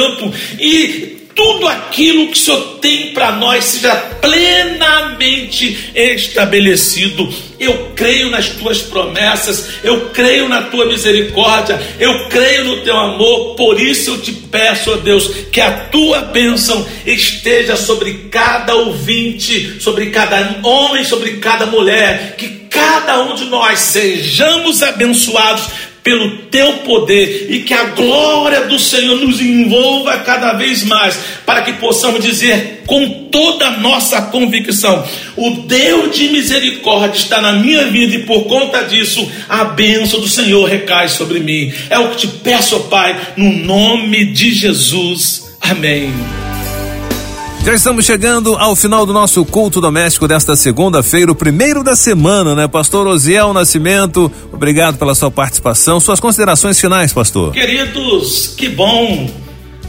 e 0.60 1.18
tudo 1.38 1.68
aquilo 1.68 2.28
que 2.28 2.34
o 2.34 2.42
Senhor 2.42 2.80
tem 2.82 3.14
para 3.14 3.34
nós 3.34 3.64
seja 3.64 3.96
plenamente 4.20 5.92
estabelecido. 5.94 7.32
Eu 7.60 7.92
creio 7.96 8.32
nas 8.32 8.50
tuas 8.50 8.80
promessas, 8.80 9.70
eu 9.84 10.10
creio 10.10 10.50
na 10.50 10.64
tua 10.64 10.88
misericórdia, 10.88 11.80
eu 12.00 12.28
creio 12.28 12.66
no 12.66 12.82
teu 12.82 12.98
amor, 12.98 13.56
por 13.56 13.80
isso 13.80 14.10
eu 14.10 14.22
te 14.22 14.32
peço, 14.32 14.92
ó 14.92 14.96
Deus, 14.96 15.30
que 15.52 15.62
a 15.62 15.72
tua 15.72 16.22
bênção 16.22 16.86
esteja 17.06 17.76
sobre 17.76 18.30
cada 18.32 18.76
ouvinte, 18.76 19.80
sobre 19.80 20.08
cada 20.08 20.60
homem, 20.64 21.04
sobre 21.04 21.38
cada 21.38 21.68
mulher, 21.68 22.36
que 22.36 22.48
cada 22.68 23.22
um 23.24 23.36
de 23.36 23.46
nós 23.46 23.80
sejamos 23.80 24.82
abençoados 24.82 25.66
pelo 26.08 26.38
teu 26.50 26.72
poder 26.86 27.48
e 27.50 27.64
que 27.64 27.74
a 27.74 27.84
glória 27.84 28.62
do 28.62 28.80
Senhor 28.80 29.18
nos 29.18 29.42
envolva 29.42 30.20
cada 30.20 30.54
vez 30.54 30.86
mais, 30.86 31.20
para 31.46 31.64
que 31.64 31.74
possamos 31.74 32.24
dizer 32.24 32.84
com 32.88 33.28
toda 33.30 33.68
a 33.68 33.78
nossa 33.80 34.22
convicção: 34.22 35.06
o 35.36 35.50
Deus 35.68 36.16
de 36.16 36.30
misericórdia 36.30 37.20
está 37.20 37.42
na 37.42 37.52
minha 37.52 37.88
vida 37.88 38.16
e 38.16 38.24
por 38.24 38.46
conta 38.46 38.84
disso 38.84 39.30
a 39.50 39.66
bênção 39.66 40.22
do 40.22 40.30
Senhor 40.30 40.64
recai 40.64 41.10
sobre 41.10 41.42
mim. 41.42 41.74
É 41.90 42.00
o 42.00 42.12
que 42.12 42.20
te 42.20 42.28
peço, 42.28 42.80
Pai, 42.86 43.20
no 43.36 43.52
nome 43.52 44.28
de 44.28 44.54
Jesus. 44.54 45.58
Amém. 45.60 46.14
Já 47.68 47.74
estamos 47.74 48.06
chegando 48.06 48.56
ao 48.56 48.78
final 48.78 49.06
do 49.06 49.12
nosso 49.12 49.44
culto 49.44 49.82
doméstico 49.82 50.26
desta 50.26 50.56
segunda-feira, 50.56 51.30
o 51.30 51.36
primeiro 51.36 51.84
da 51.84 51.98
semana, 51.98 52.56
né? 52.56 52.66
Pastor 52.66 53.06
Osiel 53.06 53.52
Nascimento, 53.52 54.32
obrigado 54.54 54.98
pela 54.98 55.14
sua 55.14 55.30
participação. 55.30 56.00
Suas 56.00 56.22
considerações 56.22 56.80
finais, 56.80 57.12
pastor. 57.12 57.52
Queridos, 57.52 58.56
que 58.58 58.70
bom, 58.70 59.30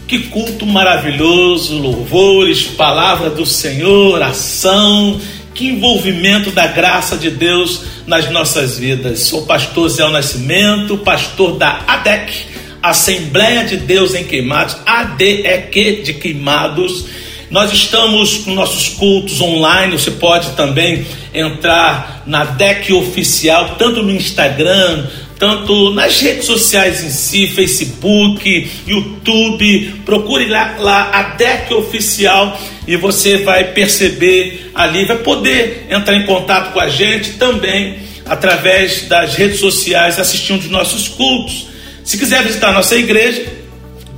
que 0.08 0.18
culto 0.24 0.66
maravilhoso, 0.66 1.78
louvores, 1.78 2.64
palavra 2.64 3.30
do 3.30 3.46
Senhor, 3.46 4.14
oração, 4.14 5.20
que 5.54 5.68
envolvimento 5.68 6.50
da 6.50 6.66
graça 6.66 7.16
de 7.16 7.30
Deus 7.30 7.82
nas 8.08 8.28
nossas 8.28 8.76
vidas. 8.76 9.20
Sou 9.20 9.46
pastor 9.46 9.84
Osiel 9.86 10.10
Nascimento, 10.10 10.98
pastor 10.98 11.56
da 11.56 11.84
ADEC, 11.86 12.44
Assembleia 12.82 13.64
de 13.64 13.76
Deus 13.76 14.16
em 14.16 14.24
Queimados, 14.24 14.76
ADEQ 14.84 16.02
de 16.02 16.14
Queimados 16.14 17.27
nós 17.50 17.72
estamos 17.72 18.38
com 18.38 18.52
nossos 18.52 18.90
cultos 18.90 19.40
online, 19.40 19.98
você 19.98 20.10
pode 20.10 20.50
também 20.50 21.06
entrar 21.32 22.22
na 22.26 22.44
DEC 22.44 22.92
Oficial, 22.92 23.76
tanto 23.78 24.02
no 24.02 24.10
Instagram, 24.10 25.06
tanto 25.38 25.90
nas 25.94 26.20
redes 26.20 26.46
sociais 26.46 27.02
em 27.02 27.10
si, 27.10 27.46
Facebook, 27.46 28.70
YouTube, 28.86 29.94
procure 30.04 30.46
lá, 30.46 30.76
lá 30.78 31.10
a 31.12 31.22
DEC 31.36 31.72
Oficial 31.72 32.60
e 32.86 32.96
você 32.96 33.38
vai 33.38 33.72
perceber 33.72 34.70
ali, 34.74 35.04
vai 35.04 35.18
poder 35.18 35.86
entrar 35.88 36.16
em 36.16 36.26
contato 36.26 36.72
com 36.72 36.80
a 36.80 36.88
gente 36.88 37.32
também 37.34 37.98
através 38.26 39.02
das 39.08 39.34
redes 39.34 39.58
sociais, 39.58 40.18
assistindo 40.18 40.60
os 40.60 40.68
nossos 40.68 41.08
cultos. 41.08 41.68
Se 42.04 42.18
quiser 42.18 42.42
visitar 42.42 42.72
nossa 42.72 42.96
igreja, 42.96 43.46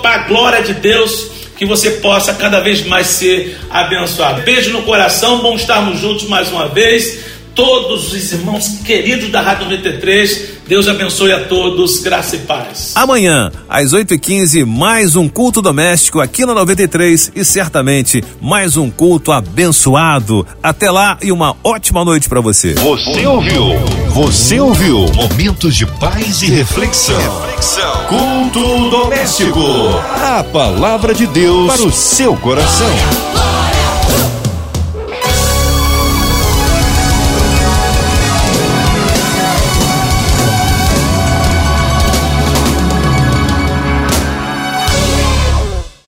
Para 0.03 0.15
a 0.15 0.19
glória 0.29 0.63
de 0.63 0.75
Deus, 0.75 1.31
que 1.57 1.65
você 1.65 1.91
possa 1.93 2.35
cada 2.35 2.61
vez 2.61 2.85
mais 2.85 3.07
ser 3.07 3.59
abençoado. 3.71 4.43
Beijo 4.43 4.71
no 4.71 4.83
coração, 4.83 5.41
bom 5.41 5.55
estarmos 5.55 6.01
juntos 6.01 6.29
mais 6.29 6.51
uma 6.51 6.69
vez. 6.69 7.35
Todos 7.55 8.13
os 8.13 8.33
irmãos 8.33 8.81
queridos 8.85 9.31
da 9.31 9.41
Rádio 9.41 9.65
93, 9.65 10.54
Deus 10.67 10.89
abençoe 10.89 11.31
a 11.31 11.45
todos, 11.45 11.99
graça 11.99 12.37
e 12.37 12.39
paz. 12.41 12.93
Amanhã, 12.95 13.53
às 13.69 13.93
8h15, 13.93 14.65
mais 14.65 15.15
um 15.15 15.29
culto 15.29 15.61
doméstico 15.61 16.21
aqui 16.21 16.47
na 16.47 16.55
93 16.55 17.33
e 17.37 17.45
certamente 17.45 18.25
mais 18.41 18.77
um 18.77 18.91
culto 18.91 19.31
abençoado. 19.31 20.47
Até 20.63 20.91
lá 20.91 21.19
e 21.23 21.31
uma 21.31 21.55
ótima 21.63 22.03
noite 22.03 22.31
para 22.31 22.41
você. 22.41 22.73
Você 22.75 23.27
ouviu? 23.27 23.79
Você 24.09 24.59
ouviu? 24.59 25.07
Momentos 25.15 25.75
de 25.77 25.85
paz 25.85 26.41
e 26.41 26.47
reflexão. 26.47 27.19
reflexão. 27.19 28.07
Culto 28.07 28.91
doméstico. 28.91 29.61
A 30.17 30.43
palavra 30.45 31.13
de 31.13 31.27
Deus 31.27 31.67
para 31.67 31.83
o 31.87 31.93
seu 31.93 32.35
coração. 32.37 33.54